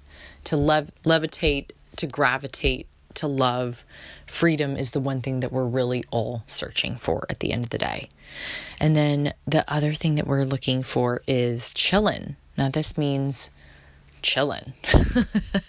to 0.44 0.56
lev- 0.56 0.92
levitate, 1.04 1.70
to 1.96 2.06
gravitate, 2.06 2.86
to 3.14 3.26
love. 3.26 3.84
Freedom 4.26 4.76
is 4.76 4.92
the 4.92 5.00
one 5.00 5.20
thing 5.20 5.40
that 5.40 5.52
we're 5.52 5.66
really 5.66 6.04
all 6.10 6.42
searching 6.46 6.96
for 6.96 7.26
at 7.28 7.40
the 7.40 7.52
end 7.52 7.64
of 7.64 7.70
the 7.70 7.78
day. 7.78 8.08
And 8.80 8.94
then 8.94 9.32
the 9.46 9.64
other 9.72 9.92
thing 9.94 10.16
that 10.16 10.26
we're 10.26 10.44
looking 10.44 10.82
for 10.82 11.22
is 11.26 11.72
chillin'. 11.72 12.36
Now, 12.56 12.68
this 12.68 12.96
means 12.96 13.50
chillin', 14.22 14.72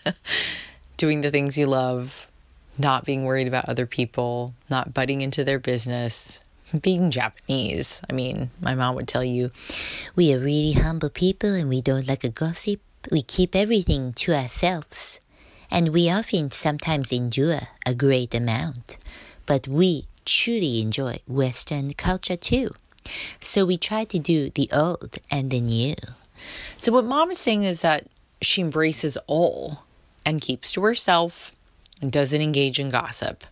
doing 0.98 1.22
the 1.22 1.32
things 1.32 1.58
you 1.58 1.66
love, 1.66 2.30
not 2.78 3.06
being 3.06 3.26
worried 3.26 3.48
about 3.48 3.70
other 3.70 3.86
people, 3.86 4.54
not 4.70 4.94
butting 4.94 5.22
into 5.22 5.44
their 5.44 5.60
business, 5.60 6.42
being 6.82 7.12
Japanese. 7.12 8.02
I 8.10 8.14
mean, 8.14 8.50
my 8.62 8.76
mom 8.76 8.96
would 8.96 9.08
tell 9.08 9.24
you, 9.24 9.52
We 10.16 10.34
are 10.34 10.40
really 10.40 10.74
humble 10.74 11.10
people 11.10 11.54
and 11.54 11.70
we 11.70 11.82
don't 11.82 12.08
like 12.08 12.24
a 12.24 12.30
gossip. 12.30 12.82
We 13.12 13.22
keep 13.22 13.56
everything 13.56 14.14
to 14.14 14.34
ourselves. 14.34 15.20
And 15.70 15.90
we 15.90 16.10
often 16.10 16.52
sometimes 16.52 17.12
endure 17.12 17.60
a 17.86 17.94
great 17.94 18.34
amount. 18.34 18.98
But 19.46 19.68
we 19.68 20.06
truly 20.26 20.82
enjoy 20.82 21.20
Western 21.28 21.94
culture 21.94 22.38
too. 22.38 22.72
So 23.40 23.66
we 23.66 23.78
try 23.78 24.04
to 24.06 24.20
do 24.20 24.50
the 24.50 24.70
old 24.74 25.18
and 25.32 25.50
the 25.50 25.62
new. 25.62 25.96
So, 26.78 26.92
what 26.92 27.06
mom 27.06 27.32
is 27.32 27.40
saying 27.40 27.64
is 27.64 27.82
that 27.82 28.06
she 28.42 28.62
embraces 28.62 29.18
all 29.28 29.84
and 30.26 30.42
keeps 30.42 30.72
to 30.74 30.82
herself 30.82 31.56
and 32.02 32.12
doesn't 32.12 32.42
engage 32.42 32.80
in 32.80 32.90
gossip. 32.90 33.44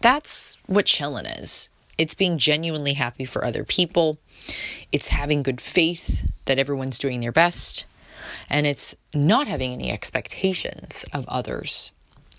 That's 0.00 0.58
what 0.66 0.86
chilling 0.86 1.26
is. 1.26 1.70
It's 1.96 2.14
being 2.14 2.38
genuinely 2.38 2.92
happy 2.92 3.24
for 3.24 3.44
other 3.44 3.64
people. 3.64 4.18
It's 4.92 5.08
having 5.08 5.42
good 5.42 5.60
faith 5.60 6.44
that 6.46 6.58
everyone's 6.58 6.98
doing 6.98 7.20
their 7.20 7.32
best. 7.32 7.86
And 8.48 8.66
it's 8.66 8.94
not 9.14 9.48
having 9.48 9.72
any 9.72 9.90
expectations 9.90 11.04
of 11.12 11.26
others. 11.28 11.90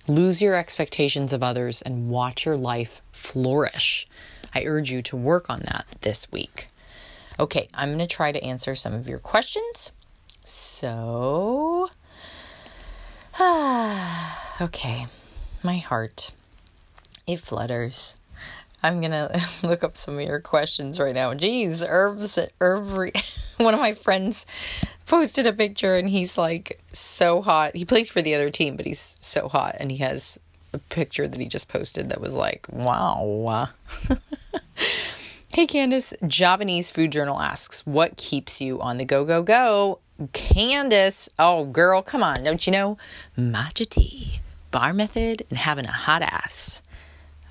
Lose 0.07 0.41
your 0.41 0.55
expectations 0.55 1.33
of 1.33 1.43
others 1.43 1.81
and 1.81 2.09
watch 2.09 2.45
your 2.45 2.57
life 2.57 3.01
flourish. 3.11 4.07
I 4.53 4.63
urge 4.65 4.91
you 4.91 5.01
to 5.03 5.17
work 5.17 5.49
on 5.49 5.59
that 5.61 5.85
this 6.01 6.31
week. 6.31 6.67
Okay, 7.39 7.67
I'm 7.73 7.89
going 7.89 7.99
to 7.99 8.07
try 8.07 8.31
to 8.31 8.43
answer 8.43 8.75
some 8.75 8.93
of 8.93 9.07
your 9.07 9.19
questions. 9.19 9.91
So, 10.45 11.89
okay, 14.61 15.07
my 15.63 15.77
heart, 15.77 16.33
it 17.25 17.39
flutters. 17.39 18.17
I'm 18.83 18.99
gonna 18.99 19.39
look 19.63 19.81
up 19.81 19.95
some 19.95 20.15
of 20.15 20.25
your 20.25 20.41
questions 20.41 20.99
right 20.99 21.15
now. 21.15 21.33
Geez, 21.33 21.81
Herbs, 21.87 22.37
every 22.59 23.13
one 23.55 23.73
of 23.73 23.79
my 23.79 23.93
friends 23.93 24.45
posted 25.05 25.47
a 25.47 25.53
picture 25.53 25.95
and 25.95 26.09
he's 26.09 26.37
like 26.37 26.81
so 26.91 27.41
hot. 27.41 27.77
He 27.77 27.85
plays 27.85 28.09
for 28.09 28.21
the 28.21 28.35
other 28.35 28.49
team, 28.49 28.75
but 28.75 28.85
he's 28.85 29.15
so 29.21 29.47
hot 29.47 29.77
and 29.79 29.89
he 29.89 29.97
has 29.99 30.37
a 30.73 30.77
picture 30.77 31.25
that 31.25 31.39
he 31.39 31.47
just 31.47 31.69
posted 31.69 32.09
that 32.09 32.19
was 32.19 32.35
like, 32.35 32.67
wow. 32.69 33.69
hey 35.59 35.67
Candice, 35.67 36.13
Javanese 36.25 36.89
Food 36.89 37.11
Journal 37.11 37.41
asks, 37.41 37.85
what 37.85 38.15
keeps 38.15 38.61
you 38.61 38.79
on 38.79 38.97
the 38.97 39.03
go, 39.03 39.25
go, 39.25 39.43
go? 39.43 39.99
Candice, 40.31 41.27
oh 41.37 41.65
girl, 41.65 42.01
come 42.01 42.23
on, 42.23 42.45
don't 42.45 42.65
you 42.65 42.71
know? 42.71 42.97
Matcha 43.37 43.85
tea, 43.85 44.39
bar 44.71 44.93
method, 44.93 45.45
and 45.49 45.59
having 45.59 45.83
a 45.83 45.91
hot 45.91 46.21
ass. 46.21 46.81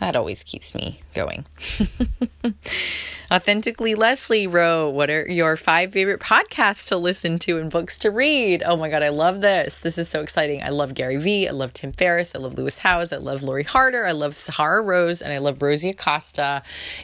That 0.00 0.16
always 0.16 0.44
keeps 0.44 0.74
me 0.74 1.00
going. 1.14 1.44
Authentically 3.30 3.94
Leslie 3.94 4.46
wrote, 4.46 4.90
What 4.90 5.10
are 5.10 5.28
your 5.28 5.56
five 5.56 5.92
favorite 5.92 6.20
podcasts 6.20 6.88
to 6.88 6.96
listen 6.96 7.38
to 7.40 7.58
and 7.58 7.70
books 7.70 7.98
to 7.98 8.10
read? 8.10 8.62
Oh 8.64 8.76
my 8.76 8.88
God, 8.88 9.02
I 9.02 9.08
love 9.08 9.40
this. 9.40 9.82
This 9.82 9.98
is 9.98 10.08
so 10.08 10.22
exciting. 10.22 10.62
I 10.62 10.70
love 10.70 10.94
Gary 10.94 11.18
Vee. 11.18 11.48
I 11.48 11.50
love 11.50 11.72
Tim 11.72 11.92
Ferriss. 11.92 12.34
I 12.34 12.38
love 12.38 12.54
Lewis 12.54 12.78
Howes. 12.78 13.12
I 13.12 13.18
love 13.18 13.42
Lori 13.42 13.64
Harder. 13.64 14.06
I 14.06 14.12
love 14.12 14.36
Sahara 14.36 14.80
Rose. 14.80 15.20
And 15.20 15.32
I 15.32 15.38
love 15.38 15.60
Rosie 15.60 15.90
Acosta 15.90 16.62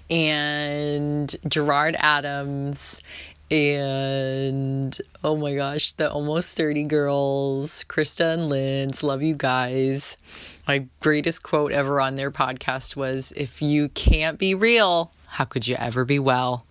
and 0.09 1.35
Gerard 1.49 1.97
Adams 1.99 3.03
and 3.51 4.97
oh 5.23 5.37
my 5.37 5.55
gosh, 5.55 5.93
the 5.93 6.11
almost 6.11 6.57
30 6.57 6.85
girls, 6.85 7.85
Krista 7.85 8.35
and 8.35 8.49
Linz, 8.49 9.05
love 9.05 9.23
you 9.23 9.35
guys. 9.35 10.59
My 10.67 10.87
greatest 11.01 11.43
quote 11.43 11.73
ever 11.73 12.01
on 12.01 12.15
their 12.15 12.31
podcast 12.31 12.97
was 12.97 13.33
If 13.37 13.61
you 13.61 13.89
can't 13.91 14.39
be 14.39 14.55
real, 14.55 15.13
how 15.27 15.45
could 15.45 15.69
you 15.69 15.77
ever 15.77 16.05
be 16.05 16.19
well? 16.19 16.67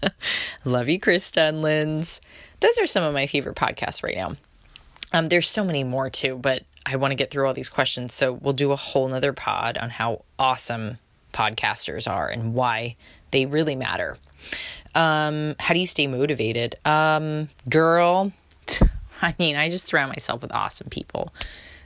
love 0.64 0.88
you, 0.88 1.00
Krista 1.00 1.48
and 1.48 1.62
Linz. 1.62 2.20
Those 2.60 2.78
are 2.78 2.86
some 2.86 3.04
of 3.04 3.12
my 3.12 3.26
favorite 3.26 3.56
podcasts 3.56 4.02
right 4.02 4.16
now. 4.16 4.36
Um, 5.12 5.26
there's 5.26 5.48
so 5.48 5.64
many 5.64 5.84
more 5.84 6.10
too, 6.10 6.36
but 6.36 6.62
I 6.86 6.96
want 6.96 7.12
to 7.12 7.16
get 7.16 7.30
through 7.30 7.46
all 7.46 7.54
these 7.54 7.70
questions. 7.70 8.14
So 8.14 8.32
we'll 8.32 8.52
do 8.52 8.72
a 8.72 8.76
whole 8.76 9.08
nother 9.08 9.32
pod 9.32 9.78
on 9.78 9.90
how 9.90 10.24
awesome 10.38 10.96
podcasters 11.32 12.10
are 12.10 12.28
and 12.28 12.54
why 12.54 12.96
they 13.30 13.46
really 13.46 13.76
matter. 13.76 14.16
Um, 14.94 15.56
how 15.58 15.74
do 15.74 15.80
you 15.80 15.86
stay 15.86 16.06
motivated? 16.06 16.76
Um, 16.84 17.48
girl, 17.68 18.32
I 19.22 19.34
mean, 19.38 19.56
I 19.56 19.70
just 19.70 19.86
surround 19.86 20.10
myself 20.10 20.42
with 20.42 20.54
awesome 20.54 20.88
people. 20.90 21.32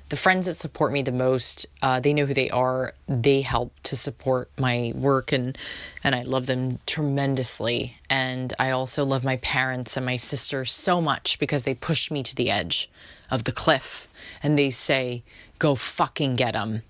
The 0.09 0.16
friends 0.16 0.47
that 0.47 0.55
support 0.55 0.92
me 0.92 1.03
the 1.03 1.12
most, 1.12 1.66
uh, 1.83 2.01
they 2.01 2.14
know 2.14 2.25
who 2.25 2.33
they 2.33 2.49
are. 2.49 2.94
They 3.09 3.42
help 3.42 3.73
to 3.85 3.97
support 3.97 4.51
my 4.59 4.92
work, 4.94 5.33
and 5.33 5.57
and 6.03 6.14
I 6.14 6.23
love 6.23 6.47
them 6.47 6.79
tremendously. 6.87 7.94
And 8.09 8.55
I 8.59 8.71
also 8.71 9.05
love 9.05 9.23
my 9.23 9.37
parents 9.37 9.99
and 9.99 10.07
my 10.07 10.16
sister 10.16 10.64
so 10.64 11.03
much 11.03 11.38
because 11.38 11.64
they 11.64 11.75
pushed 11.75 12.11
me 12.11 12.23
to 12.23 12.35
the 12.35 12.51
edge 12.51 12.88
of 13.31 13.44
the 13.44 13.53
cliff, 13.53 14.09
and 14.42 14.59
they 14.59 14.71
say, 14.71 15.23
"Go 15.59 15.75
fucking 15.75 16.37
get 16.37 16.55
them. 16.55 16.83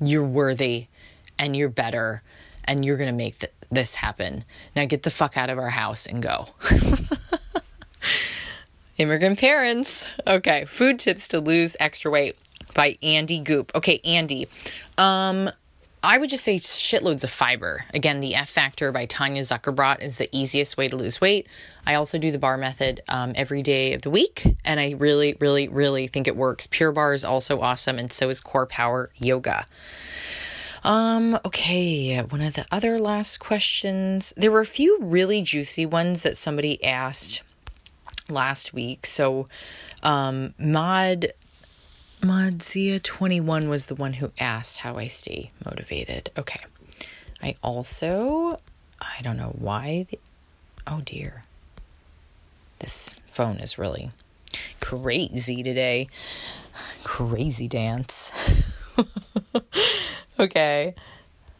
You're 0.00 0.26
worthy." 0.26 0.86
and 1.40 1.56
you're 1.56 1.70
better 1.70 2.22
and 2.70 2.84
you're 2.84 2.96
going 2.96 3.10
to 3.10 3.16
make 3.16 3.40
th- 3.40 3.52
this 3.70 3.96
happen. 3.96 4.44
Now 4.76 4.86
get 4.86 5.02
the 5.02 5.10
fuck 5.10 5.36
out 5.36 5.50
of 5.50 5.58
our 5.58 5.68
house 5.68 6.06
and 6.06 6.22
go. 6.22 6.46
Immigrant 8.96 9.40
parents. 9.40 10.08
Okay, 10.24 10.64
food 10.66 11.00
tips 11.00 11.28
to 11.28 11.40
lose 11.40 11.76
extra 11.80 12.12
weight 12.12 12.38
by 12.74 12.96
Andy 13.02 13.40
Goop. 13.40 13.72
Okay, 13.74 14.00
Andy. 14.04 14.46
Um 14.96 15.50
I 16.02 16.16
would 16.16 16.30
just 16.30 16.44
say 16.44 16.56
shitloads 16.56 17.24
of 17.24 17.30
fiber. 17.30 17.84
Again, 17.92 18.20
the 18.20 18.34
F 18.34 18.48
Factor 18.48 18.90
by 18.90 19.04
Tanya 19.04 19.42
Zuckerbrot 19.42 20.00
is 20.00 20.16
the 20.16 20.30
easiest 20.32 20.78
way 20.78 20.88
to 20.88 20.96
lose 20.96 21.20
weight. 21.20 21.46
I 21.86 21.96
also 21.96 22.16
do 22.16 22.30
the 22.30 22.38
bar 22.38 22.56
method 22.56 23.02
um, 23.06 23.32
every 23.34 23.62
day 23.62 23.92
of 23.92 24.00
the 24.00 24.08
week, 24.08 24.42
and 24.64 24.80
I 24.80 24.94
really, 24.96 25.36
really, 25.40 25.68
really 25.68 26.06
think 26.06 26.26
it 26.26 26.36
works. 26.36 26.66
Pure 26.66 26.92
Barre 26.92 27.14
is 27.14 27.22
also 27.22 27.60
awesome, 27.60 27.98
and 27.98 28.10
so 28.10 28.30
is 28.30 28.40
Core 28.40 28.66
Power 28.66 29.10
Yoga. 29.18 29.66
Um, 30.82 31.38
okay, 31.44 32.18
one 32.20 32.40
of 32.40 32.54
the 32.54 32.66
other 32.70 32.98
last 32.98 33.38
questions. 33.38 34.32
There 34.36 34.50
were 34.50 34.60
a 34.60 34.66
few 34.66 34.98
really 35.00 35.42
juicy 35.42 35.84
ones 35.86 36.22
that 36.22 36.36
somebody 36.36 36.82
asked 36.84 37.42
last 38.30 38.72
week. 38.72 39.04
So, 39.06 39.46
um, 40.02 40.54
Mod 40.58 41.32
Modzia21 42.20 43.68
was 43.68 43.86
the 43.86 43.94
one 43.94 44.14
who 44.14 44.30
asked 44.38 44.78
how 44.80 44.96
I 44.96 45.06
stay 45.06 45.48
motivated. 45.64 46.30
Okay. 46.36 46.60
I 47.42 47.54
also, 47.62 48.56
I 49.00 49.22
don't 49.22 49.38
know 49.38 49.54
why. 49.58 50.06
The, 50.10 50.18
oh 50.86 51.00
dear. 51.02 51.42
This 52.78 53.20
phone 53.28 53.58
is 53.58 53.78
really 53.78 54.10
crazy 54.80 55.62
today. 55.62 56.08
Crazy 57.04 57.68
dance. 57.68 58.32
okay. 60.38 60.94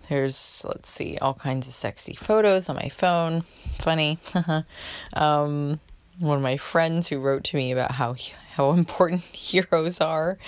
There's, 0.09 0.65
let's 0.67 0.91
see, 0.91 1.19
all 1.19 1.35
kinds 1.35 1.69
of 1.69 1.73
sexy 1.73 2.15
photos 2.15 2.69
on 2.69 2.77
my 2.77 2.89
phone. 2.89 3.43
Funny. 3.43 4.19
um, 5.15 5.79
one 6.19 6.37
of 6.37 6.43
my 6.43 6.57
friends 6.57 7.09
who 7.09 7.19
wrote 7.19 7.45
to 7.45 7.57
me 7.57 7.73
about 7.73 7.93
how 7.93 8.15
how 8.53 8.73
important 8.73 9.23
heroes 9.35 10.01
are. 10.01 10.39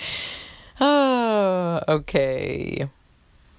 Oh, 0.79 1.81
okay. 1.87 2.85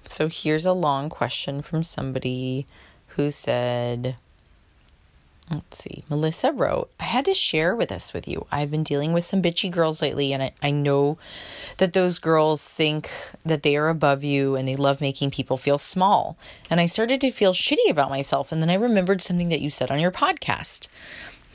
So 0.05 0.29
here's 0.29 0.65
a 0.65 0.73
long 0.73 1.09
question 1.09 1.61
from 1.61 1.83
somebody 1.83 2.65
who 3.07 3.31
said, 3.31 4.15
let's 5.51 5.77
see, 5.77 6.03
Melissa 6.09 6.51
wrote, 6.51 6.89
I 6.99 7.03
had 7.03 7.25
to 7.25 7.33
share 7.33 7.75
with 7.75 7.89
this 7.89 8.13
with 8.13 8.27
you. 8.27 8.47
I've 8.51 8.71
been 8.71 8.83
dealing 8.83 9.13
with 9.13 9.23
some 9.23 9.41
bitchy 9.41 9.71
girls 9.71 10.01
lately, 10.01 10.33
and 10.33 10.41
I, 10.41 10.51
I 10.63 10.71
know 10.71 11.17
that 11.77 11.93
those 11.93 12.19
girls 12.19 12.67
think 12.67 13.09
that 13.45 13.63
they 13.63 13.77
are 13.77 13.89
above 13.89 14.23
you 14.23 14.55
and 14.55 14.67
they 14.67 14.75
love 14.75 15.01
making 15.01 15.31
people 15.31 15.57
feel 15.57 15.77
small. 15.77 16.37
And 16.69 16.79
I 16.79 16.87
started 16.87 17.21
to 17.21 17.31
feel 17.31 17.53
shitty 17.53 17.89
about 17.89 18.09
myself, 18.09 18.51
and 18.51 18.61
then 18.61 18.69
I 18.69 18.75
remembered 18.75 19.21
something 19.21 19.49
that 19.49 19.61
you 19.61 19.69
said 19.69 19.91
on 19.91 19.99
your 19.99 20.11
podcast. 20.11 20.87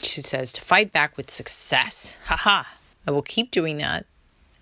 She 0.03 0.23
says 0.23 0.53
to 0.53 0.61
fight 0.61 0.93
back 0.93 1.17
with 1.17 1.31
success. 1.31 2.19
Haha. 2.27 2.65
I 3.07 3.11
will 3.11 3.23
keep 3.23 3.51
doing 3.51 3.79
that 3.79 4.07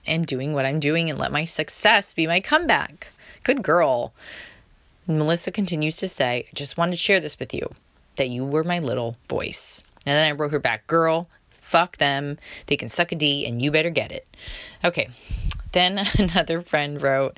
and 0.07 0.27
doing 0.27 0.53
what 0.53 0.64
I'm 0.64 0.81
doing 0.81 1.11
and 1.11 1.19
let 1.19 1.33
my 1.33 1.45
success 1.45 2.14
be 2.14 2.27
my 2.27 2.41
comeback. 2.41 3.12
Good 3.43 3.62
girl. 3.62 4.14
Melissa 5.07 5.51
continues 5.51 5.97
to 5.99 6.09
say, 6.09 6.47
I 6.49 6.55
just 6.55 6.79
wanted 6.79 6.93
to 6.93 6.99
share 6.99 7.21
this 7.21 7.38
with 7.38 7.53
you 7.53 7.69
that 8.18 8.28
you 8.28 8.44
were 8.44 8.64
my 8.64 8.78
little 8.78 9.16
voice. 9.28 9.83
And 10.07 10.14
then 10.14 10.28
I 10.28 10.33
wrote 10.33 10.52
her 10.52 10.59
back, 10.59 10.87
girl, 10.87 11.28
fuck 11.50 11.96
them. 11.98 12.38
They 12.66 12.76
can 12.76 12.88
suck 12.88 13.12
a 13.12 13.14
D 13.14 13.46
and 13.46 13.61
you 13.61 13.70
better 13.70 13.90
get 13.90 14.12
it. 14.12 14.26
Okay. 14.85 15.09
Then 15.72 15.98
another 16.18 16.62
friend 16.62 17.00
wrote, 17.00 17.37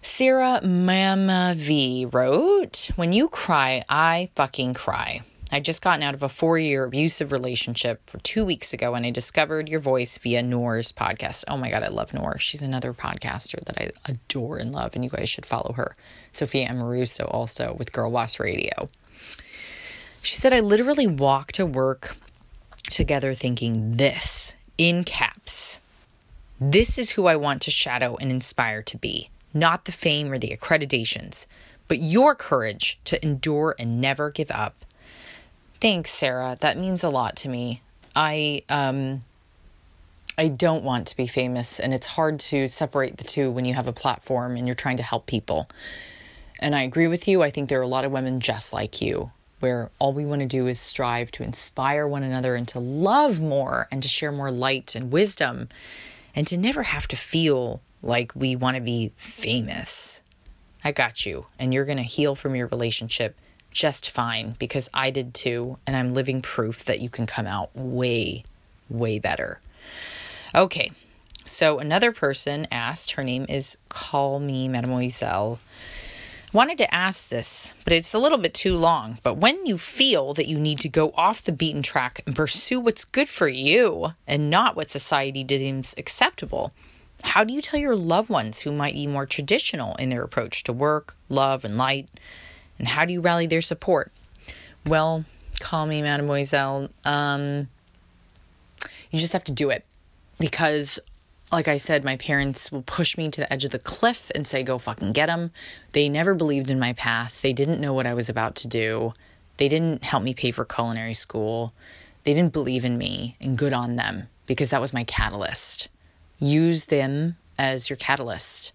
Sarah 0.00 0.66
Mama 0.66 1.52
V 1.54 2.06
wrote, 2.10 2.90
When 2.96 3.12
you 3.12 3.28
cry, 3.28 3.84
I 3.90 4.30
fucking 4.36 4.72
cry. 4.72 5.20
I'd 5.52 5.64
just 5.64 5.82
gotten 5.82 6.02
out 6.02 6.14
of 6.14 6.22
a 6.22 6.28
four 6.28 6.58
year 6.58 6.84
abusive 6.84 7.32
relationship 7.32 8.08
for 8.08 8.18
two 8.20 8.46
weeks 8.46 8.72
ago 8.72 8.94
and 8.94 9.04
I 9.04 9.10
discovered 9.10 9.68
your 9.68 9.80
voice 9.80 10.16
via 10.16 10.42
Noor's 10.42 10.92
podcast. 10.92 11.44
Oh 11.48 11.56
my 11.56 11.70
God, 11.70 11.82
I 11.82 11.88
love 11.88 12.14
Noor. 12.14 12.38
She's 12.38 12.62
another 12.62 12.94
podcaster 12.94 13.62
that 13.64 13.78
I 13.78 13.90
adore 14.10 14.56
and 14.58 14.72
love, 14.72 14.94
and 14.94 15.04
you 15.04 15.10
guys 15.10 15.28
should 15.28 15.44
follow 15.44 15.72
her. 15.72 15.92
Sophia 16.32 16.68
Amoruso, 16.68 17.28
also 17.28 17.74
with 17.74 17.92
Girl 17.92 18.10
Boss 18.10 18.38
Radio. 18.38 18.88
She 20.22 20.36
said, 20.36 20.52
I 20.52 20.60
literally 20.60 21.06
walk 21.06 21.52
to 21.52 21.66
work 21.66 22.14
together 22.84 23.34
thinking 23.34 23.92
this 23.92 24.56
in 24.78 25.04
caps. 25.04 25.80
This 26.60 26.98
is 26.98 27.12
who 27.12 27.26
I 27.26 27.36
want 27.36 27.62
to 27.62 27.70
shadow 27.70 28.16
and 28.16 28.30
inspire 28.30 28.82
to 28.82 28.98
be, 28.98 29.28
not 29.54 29.86
the 29.86 29.92
fame 29.92 30.30
or 30.30 30.38
the 30.38 30.56
accreditations, 30.56 31.46
but 31.88 31.98
your 31.98 32.34
courage 32.34 32.98
to 33.04 33.24
endure 33.24 33.74
and 33.78 34.00
never 34.00 34.30
give 34.30 34.50
up 34.50 34.84
Thanks, 35.80 36.10
Sarah. 36.10 36.58
That 36.60 36.76
means 36.76 37.04
a 37.04 37.08
lot 37.08 37.36
to 37.36 37.48
me. 37.48 37.80
I 38.14 38.62
um 38.68 39.24
I 40.36 40.48
don't 40.48 40.84
want 40.84 41.06
to 41.08 41.16
be 41.16 41.26
famous 41.26 41.80
and 41.80 41.94
it's 41.94 42.06
hard 42.06 42.38
to 42.40 42.68
separate 42.68 43.16
the 43.16 43.24
two 43.24 43.50
when 43.50 43.64
you 43.64 43.74
have 43.74 43.86
a 43.86 43.92
platform 43.92 44.56
and 44.56 44.66
you're 44.66 44.74
trying 44.74 44.98
to 44.98 45.02
help 45.02 45.26
people. 45.26 45.68
And 46.60 46.74
I 46.74 46.82
agree 46.82 47.06
with 47.06 47.26
you. 47.28 47.42
I 47.42 47.50
think 47.50 47.68
there 47.68 47.78
are 47.78 47.82
a 47.82 47.88
lot 47.88 48.04
of 48.04 48.12
women 48.12 48.40
just 48.40 48.74
like 48.74 49.00
you 49.00 49.30
where 49.60 49.90
all 49.98 50.12
we 50.12 50.26
want 50.26 50.40
to 50.42 50.46
do 50.46 50.66
is 50.66 50.80
strive 50.80 51.30
to 51.32 51.42
inspire 51.42 52.06
one 52.08 52.22
another 52.22 52.54
and 52.54 52.66
to 52.68 52.80
love 52.80 53.42
more 53.42 53.86
and 53.90 54.02
to 54.02 54.08
share 54.08 54.32
more 54.32 54.50
light 54.50 54.94
and 54.94 55.12
wisdom 55.12 55.68
and 56.34 56.46
to 56.46 56.58
never 56.58 56.82
have 56.82 57.08
to 57.08 57.16
feel 57.16 57.80
like 58.02 58.32
we 58.34 58.56
want 58.56 58.76
to 58.76 58.82
be 58.82 59.12
famous. 59.16 60.22
I 60.82 60.92
got 60.92 61.26
you. 61.26 61.46
And 61.58 61.74
you're 61.74 61.84
going 61.84 61.98
to 61.98 62.02
heal 62.02 62.34
from 62.34 62.54
your 62.54 62.68
relationship 62.68 63.36
just 63.70 64.10
fine 64.10 64.56
because 64.58 64.90
I 64.92 65.10
did 65.10 65.34
too, 65.34 65.76
and 65.86 65.96
I'm 65.96 66.14
living 66.14 66.40
proof 66.40 66.84
that 66.86 67.00
you 67.00 67.08
can 67.08 67.26
come 67.26 67.46
out 67.46 67.70
way, 67.74 68.44
way 68.88 69.18
better. 69.18 69.60
Okay, 70.54 70.90
so 71.44 71.78
another 71.78 72.12
person 72.12 72.66
asked, 72.72 73.12
her 73.12 73.24
name 73.24 73.46
is 73.48 73.78
Call 73.88 74.40
Me 74.40 74.68
Mademoiselle. 74.68 75.58
Wanted 76.52 76.78
to 76.78 76.92
ask 76.92 77.28
this, 77.28 77.74
but 77.84 77.92
it's 77.92 78.12
a 78.12 78.18
little 78.18 78.38
bit 78.38 78.54
too 78.54 78.76
long. 78.76 79.18
But 79.22 79.36
when 79.36 79.66
you 79.66 79.78
feel 79.78 80.34
that 80.34 80.48
you 80.48 80.58
need 80.58 80.80
to 80.80 80.88
go 80.88 81.12
off 81.16 81.44
the 81.44 81.52
beaten 81.52 81.80
track 81.80 82.22
and 82.26 82.34
pursue 82.34 82.80
what's 82.80 83.04
good 83.04 83.28
for 83.28 83.46
you 83.46 84.14
and 84.26 84.50
not 84.50 84.74
what 84.74 84.90
society 84.90 85.44
deems 85.44 85.94
acceptable, 85.96 86.72
how 87.22 87.44
do 87.44 87.52
you 87.52 87.60
tell 87.60 87.78
your 87.78 87.94
loved 87.94 88.30
ones 88.30 88.62
who 88.62 88.72
might 88.72 88.94
be 88.94 89.06
more 89.06 89.26
traditional 89.26 89.94
in 89.96 90.08
their 90.08 90.24
approach 90.24 90.64
to 90.64 90.72
work, 90.72 91.14
love, 91.28 91.64
and 91.64 91.78
light? 91.78 92.08
And 92.80 92.88
how 92.88 93.04
do 93.04 93.12
you 93.12 93.20
rally 93.20 93.46
their 93.46 93.60
support? 93.60 94.10
Well, 94.84 95.24
call 95.60 95.86
me 95.86 96.02
mademoiselle. 96.02 96.88
Um, 97.04 97.68
you 99.12 99.20
just 99.20 99.34
have 99.34 99.44
to 99.44 99.52
do 99.52 99.70
it 99.70 99.84
because 100.40 100.98
like 101.52 101.68
I 101.68 101.78
said, 101.78 102.04
my 102.04 102.16
parents 102.16 102.70
will 102.70 102.82
push 102.82 103.16
me 103.16 103.28
to 103.28 103.40
the 103.40 103.52
edge 103.52 103.64
of 103.64 103.70
the 103.70 103.78
cliff 103.78 104.30
and 104.34 104.46
say, 104.46 104.62
go 104.62 104.78
fucking 104.78 105.12
get 105.12 105.26
them. 105.26 105.50
They 105.92 106.08
never 106.08 106.34
believed 106.34 106.70
in 106.70 106.78
my 106.78 106.92
path. 106.92 107.42
They 107.42 107.52
didn't 107.52 107.80
know 107.80 107.92
what 107.92 108.06
I 108.06 108.14
was 108.14 108.28
about 108.28 108.54
to 108.56 108.68
do. 108.68 109.12
They 109.56 109.68
didn't 109.68 110.04
help 110.04 110.22
me 110.22 110.34
pay 110.34 110.52
for 110.52 110.64
culinary 110.64 111.14
school. 111.14 111.72
They 112.24 112.34
didn't 112.34 112.52
believe 112.52 112.84
in 112.84 112.96
me, 112.96 113.36
and 113.40 113.58
good 113.58 113.72
on 113.72 113.96
them 113.96 114.28
because 114.46 114.70
that 114.70 114.80
was 114.80 114.94
my 114.94 115.04
catalyst. 115.04 115.88
Use 116.38 116.86
them 116.86 117.36
as 117.58 117.90
your 117.90 117.96
catalyst. 117.96 118.72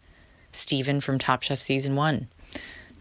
Steven 0.51 1.01
from 1.01 1.17
Top 1.17 1.43
Chef 1.43 1.59
Season 1.59 1.95
1 1.95 2.27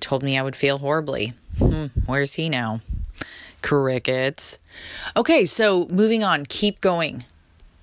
told 0.01 0.23
me 0.23 0.39
I 0.39 0.43
would 0.43 0.57
fail 0.57 0.79
horribly. 0.79 1.33
Hmm, 1.59 1.87
where's 2.07 2.35
he 2.35 2.49
now? 2.49 2.81
Crickets. 3.63 4.59
Okay, 5.17 5.45
so 5.45 5.87
moving 5.91 6.25
on, 6.25 6.47
keep 6.47 6.81
going. 6.81 7.25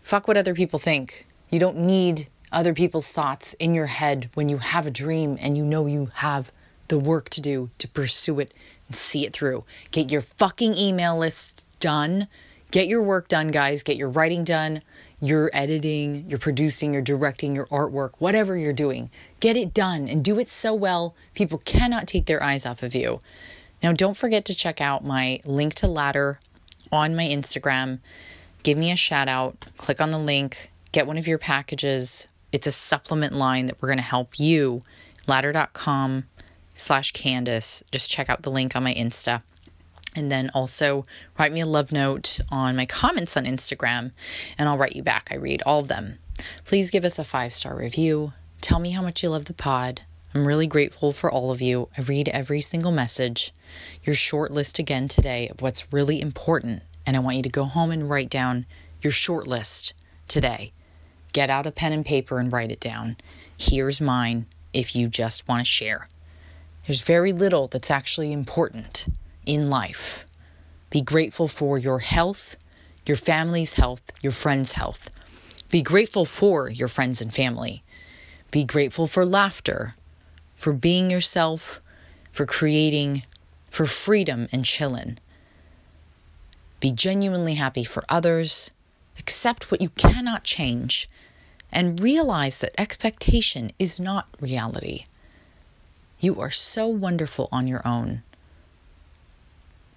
Fuck 0.02 0.28
what 0.28 0.38
other 0.38 0.54
people 0.54 0.78
think. 0.78 1.26
You 1.52 1.60
don't 1.60 1.78
need 1.78 2.28
other 2.52 2.74
people's 2.74 3.12
thoughts 3.12 3.54
in 3.56 3.76
your 3.76 3.86
head 3.86 4.30
when 4.34 4.50
you 4.50 4.58
have 4.58 4.88
a 4.88 4.92
dream 4.92 5.38
and 5.40 5.56
you 5.56 5.64
know 5.64 5.86
you 5.86 6.10
have 6.16 6.52
the 6.88 6.98
work 6.98 7.30
to 7.30 7.42
do 7.42 7.70
to 7.78 7.88
pursue 7.88 8.40
it 8.40 8.52
and 8.88 8.96
see 8.96 9.26
it 9.26 9.34
through. 9.34 9.62
Get 9.92 10.12
your 10.12 10.22
fucking 10.22 10.76
email 10.76 11.18
list 11.18 11.80
done. 11.80 12.28
Get 12.72 12.88
your 12.88 13.04
work 13.04 13.28
done, 13.28 13.50
guys. 13.50 13.84
Get 13.84 13.98
your 13.98 14.10
writing 14.10 14.44
done 14.44 14.82
you're 15.22 15.52
editing, 15.54 16.26
you're 16.28 16.40
producing, 16.40 16.94
you're 16.94 17.04
directing 17.04 17.56
your 17.56 17.68
artwork, 17.68 18.14
whatever 18.18 18.58
you're 18.58 18.74
doing. 18.74 19.10
Get 19.40 19.56
it 19.56 19.74
done 19.74 20.10
and 20.10 20.24
do 20.24 20.40
it 20.40 20.50
so 20.50 20.74
well, 20.74 21.16
people 21.36 21.60
cannot 21.60 22.08
take 22.08 22.26
their 22.26 22.42
eyes 22.42 22.66
off 22.66 22.82
of 22.82 22.96
you. 22.96 23.20
Now, 23.84 23.94
don't 23.94 24.18
forget 24.18 24.46
to 24.46 24.56
check 24.56 24.82
out 24.82 25.06
my 25.06 25.40
link 25.46 25.76
to 25.76 25.88
Ladder 25.88 26.40
on 26.92 27.16
my 27.16 27.24
Instagram. 27.24 28.00
Give 28.64 28.78
me 28.78 28.92
a 28.92 28.96
shout 28.96 29.28
out, 29.28 29.60
click 29.78 30.02
on 30.02 30.10
the 30.10 30.20
link, 30.20 30.71
get 30.92 31.08
one 31.08 31.18
of 31.18 31.28
your 31.28 31.38
packages. 31.38 32.28
It's 32.52 32.68
a 32.68 32.72
supplement 32.72 33.34
line 33.34 33.68
that 33.68 33.82
we're 33.82 33.90
going 33.90 33.98
to 33.98 34.04
help 34.04 34.40
you. 34.40 34.82
Ladder.com 35.28 36.26
slash 36.76 37.12
Candace. 37.12 37.84
Just 37.92 38.10
check 38.10 38.30
out 38.30 38.42
the 38.42 38.52
link 38.52 38.76
on 38.76 38.84
my 38.84 38.94
Insta. 38.94 39.42
And 40.16 40.30
then 40.30 40.52
also 40.54 41.04
write 41.40 41.54
me 41.54 41.62
a 41.62 41.66
love 41.66 41.92
note 41.92 42.42
on 42.52 42.76
my 42.76 42.86
comments 42.86 43.38
on 43.38 43.46
Instagram, 43.46 44.12
and 44.58 44.68
I'll 44.68 44.78
write 44.78 44.96
you 44.96 45.04
back. 45.04 45.30
I 45.32 45.36
read 45.36 45.64
all 45.66 45.80
of 45.80 45.88
them. 45.88 46.20
Please 46.66 46.92
give 46.92 47.06
us 47.06 47.20
a 47.20 47.24
five 47.24 47.54
star 47.54 47.76
review. 47.76 48.34
Tell 48.60 48.80
me 48.80 48.92
how 48.92 49.02
much 49.02 49.24
you 49.24 49.30
love 49.30 49.46
the 49.46 49.54
pod. 49.54 50.02
I'm 50.34 50.48
really 50.48 50.68
grateful 50.68 51.12
for 51.14 51.32
all 51.32 51.52
of 51.52 51.62
you. 51.62 51.90
I 51.98 52.02
read 52.02 52.30
every 52.30 52.62
single 52.62 52.92
message. 52.92 53.54
Your 54.04 54.16
short 54.16 54.52
list 54.52 54.80
again 54.80 55.08
today 55.08 55.50
of 55.50 55.62
what's 55.62 55.92
really 55.94 56.22
important. 56.22 56.84
And 57.06 57.16
I 57.16 57.20
want 57.20 57.38
you 57.38 57.44
to 57.44 57.50
go 57.50 57.64
home 57.64 57.92
and 57.92 58.10
write 58.10 58.30
down 58.30 58.66
your 59.02 59.12
short 59.12 59.48
list 59.48 59.94
today. 60.28 60.72
Get 61.34 61.50
out 61.50 61.68
a 61.68 61.72
pen 61.72 61.94
and 61.94 62.06
paper 62.06 62.40
and 62.40 62.52
write 62.52 62.72
it 62.72 62.80
down. 62.80 63.18
Here's 63.58 64.02
mine 64.02 64.46
if 64.74 64.96
you 64.96 65.08
just 65.08 65.48
want 65.48 65.60
to 65.60 65.66
share. 65.66 66.08
There's 66.86 67.02
very 67.02 67.32
little 67.32 67.68
that's 67.68 67.92
actually 67.92 68.34
important 68.34 69.08
in 69.46 69.70
life. 69.70 70.26
Be 70.90 71.02
grateful 71.02 71.48
for 71.48 71.78
your 71.78 72.00
health, 72.00 72.58
your 73.06 73.18
family's 73.18 73.76
health, 73.76 74.02
your 74.22 74.34
friends' 74.34 74.74
health. 74.74 75.10
Be 75.70 75.82
grateful 75.82 76.26
for 76.26 76.70
your 76.70 76.90
friends 76.90 77.22
and 77.22 77.34
family. 77.34 77.84
Be 78.52 78.66
grateful 78.66 79.08
for 79.08 79.26
laughter, 79.26 79.94
for 80.58 80.74
being 80.74 81.10
yourself, 81.10 81.80
for 82.34 82.46
creating, 82.46 83.24
for 83.70 83.86
freedom 83.86 84.50
and 84.52 84.66
chillin'. 84.66 85.18
Be 86.82 86.92
genuinely 86.92 87.54
happy 87.54 87.86
for 87.86 88.04
others. 88.10 88.72
Accept 89.20 89.72
what 89.72 89.82
you 89.82 89.90
cannot 89.90 90.44
change. 90.44 91.08
And 91.72 92.02
realize 92.02 92.60
that 92.60 92.80
expectation 92.80 93.72
is 93.80 94.00
not 94.00 94.28
reality. 94.40 95.04
You 96.20 96.40
are 96.40 96.52
so 96.52 96.88
wonderful 96.88 97.48
on 97.52 97.68
your 97.68 97.82
own. 97.88 98.24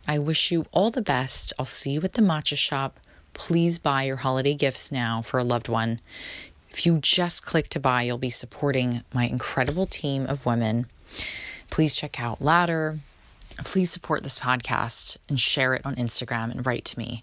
I 0.06 0.18
wish 0.18 0.52
you 0.52 0.66
all 0.72 0.90
the 0.90 1.02
best. 1.02 1.52
I'll 1.58 1.64
see 1.64 1.92
you 1.92 2.00
at 2.02 2.12
the 2.12 2.22
matcha 2.22 2.56
shop. 2.56 3.00
Please 3.32 3.78
buy 3.78 4.04
your 4.04 4.16
holiday 4.16 4.54
gifts 4.54 4.92
now 4.92 5.22
for 5.22 5.38
a 5.38 5.44
loved 5.44 5.68
one. 5.68 6.00
If 6.70 6.86
you 6.86 6.98
just 6.98 7.44
click 7.44 7.68
to 7.68 7.80
buy, 7.80 8.02
you'll 8.02 8.18
be 8.18 8.30
supporting 8.30 9.02
my 9.12 9.26
incredible 9.26 9.86
team 9.86 10.26
of 10.26 10.46
women. 10.46 10.86
Please 11.70 11.96
check 11.96 12.20
out 12.20 12.42
Ladder. 12.42 12.98
Please 13.64 13.90
support 13.90 14.22
this 14.22 14.38
podcast 14.38 15.16
and 15.28 15.38
share 15.38 15.74
it 15.74 15.84
on 15.84 15.94
Instagram 15.96 16.50
and 16.50 16.66
write 16.66 16.84
to 16.86 16.98
me. 16.98 17.22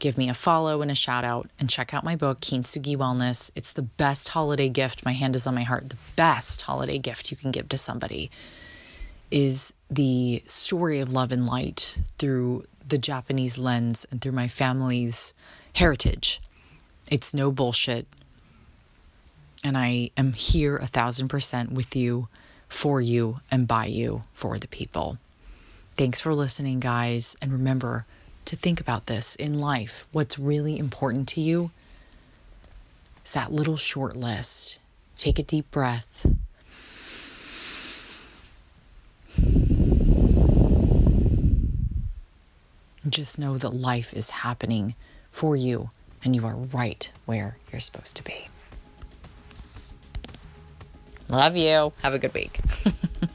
Give 0.00 0.16
me 0.16 0.30
a 0.30 0.34
follow 0.34 0.80
and 0.80 0.90
a 0.90 0.94
shout 0.94 1.24
out 1.24 1.50
and 1.58 1.68
check 1.68 1.92
out 1.92 2.04
my 2.04 2.16
book, 2.16 2.40
Kintsugi 2.40 2.96
Wellness. 2.96 3.52
It's 3.54 3.74
the 3.74 3.82
best 3.82 4.30
holiday 4.30 4.70
gift. 4.70 5.04
My 5.04 5.12
hand 5.12 5.36
is 5.36 5.46
on 5.46 5.54
my 5.54 5.62
heart. 5.62 5.90
The 5.90 5.98
best 6.16 6.62
holiday 6.62 6.98
gift 6.98 7.30
you 7.30 7.36
can 7.36 7.50
give 7.50 7.68
to 7.68 7.76
somebody 7.76 8.30
is 9.30 9.74
the 9.90 10.42
story 10.46 11.00
of 11.00 11.12
love 11.12 11.32
and 11.32 11.44
light 11.44 12.00
through 12.16 12.64
the 12.88 12.96
Japanese 12.96 13.58
lens 13.58 14.06
and 14.10 14.22
through 14.22 14.32
my 14.32 14.48
family's 14.48 15.34
heritage. 15.76 16.40
It's 17.12 17.34
no 17.34 17.52
bullshit. 17.52 18.06
And 19.62 19.76
I 19.76 20.12
am 20.16 20.32
here 20.32 20.78
a 20.78 20.86
thousand 20.86 21.28
percent 21.28 21.72
with 21.72 21.94
you, 21.94 22.28
for 22.70 23.02
you, 23.02 23.36
and 23.50 23.68
by 23.68 23.84
you, 23.84 24.22
for 24.32 24.56
the 24.56 24.68
people. 24.68 25.18
Thanks 25.94 26.20
for 26.22 26.34
listening, 26.34 26.80
guys. 26.80 27.36
And 27.42 27.52
remember 27.52 28.06
to 28.50 28.56
think 28.56 28.80
about 28.80 29.06
this 29.06 29.36
in 29.36 29.60
life. 29.60 30.08
What's 30.10 30.36
really 30.36 30.76
important 30.76 31.28
to 31.28 31.40
you 31.40 31.70
is 33.24 33.34
that 33.34 33.52
little 33.52 33.76
short 33.76 34.16
list. 34.16 34.80
Take 35.16 35.38
a 35.38 35.44
deep 35.44 35.70
breath. 35.70 36.26
Just 43.08 43.38
know 43.38 43.56
that 43.56 43.70
life 43.70 44.12
is 44.14 44.30
happening 44.30 44.96
for 45.30 45.54
you 45.54 45.88
and 46.24 46.34
you 46.34 46.44
are 46.44 46.56
right 46.56 47.12
where 47.26 47.56
you're 47.70 47.78
supposed 47.78 48.16
to 48.16 48.24
be. 48.24 48.34
Love 51.30 51.56
you. 51.56 51.92
Have 52.02 52.14
a 52.14 52.18
good 52.18 52.34
week. 52.34 52.58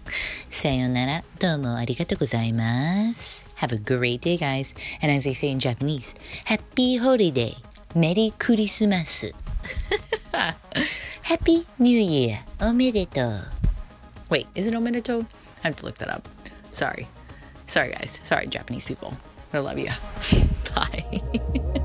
Sayonara. 0.56 1.22
Domo 1.38 1.76
gozaimasu. 1.76 3.44
Have 3.56 3.74
a 3.74 3.78
great 3.78 4.22
day, 4.22 4.38
guys. 4.38 4.74
And 5.02 5.12
as 5.12 5.26
they 5.26 5.34
say 5.34 5.52
in 5.52 5.60
Japanese, 5.60 6.16
Happy 6.46 6.96
Holiday. 6.96 7.54
Merry 7.94 8.32
Christmas. 8.40 9.32
Happy 11.24 11.66
New 11.78 12.00
Year. 12.00 12.40
Omedetou. 12.60 13.44
Wait, 14.30 14.48
is 14.56 14.68
it 14.68 14.74
omedetou? 14.74 15.26
I 15.64 15.68
have 15.68 15.76
to 15.78 15.86
look 15.86 15.98
that 16.00 16.10
up. 16.10 16.28
Sorry. 16.72 17.08
Sorry, 17.68 17.92
guys. 17.92 18.20
Sorry, 18.24 18.48
Japanese 18.48 18.86
people. 18.86 19.12
I 19.54 19.60
love 19.60 19.80
you. 19.80 19.92
Bye. 20.76 21.22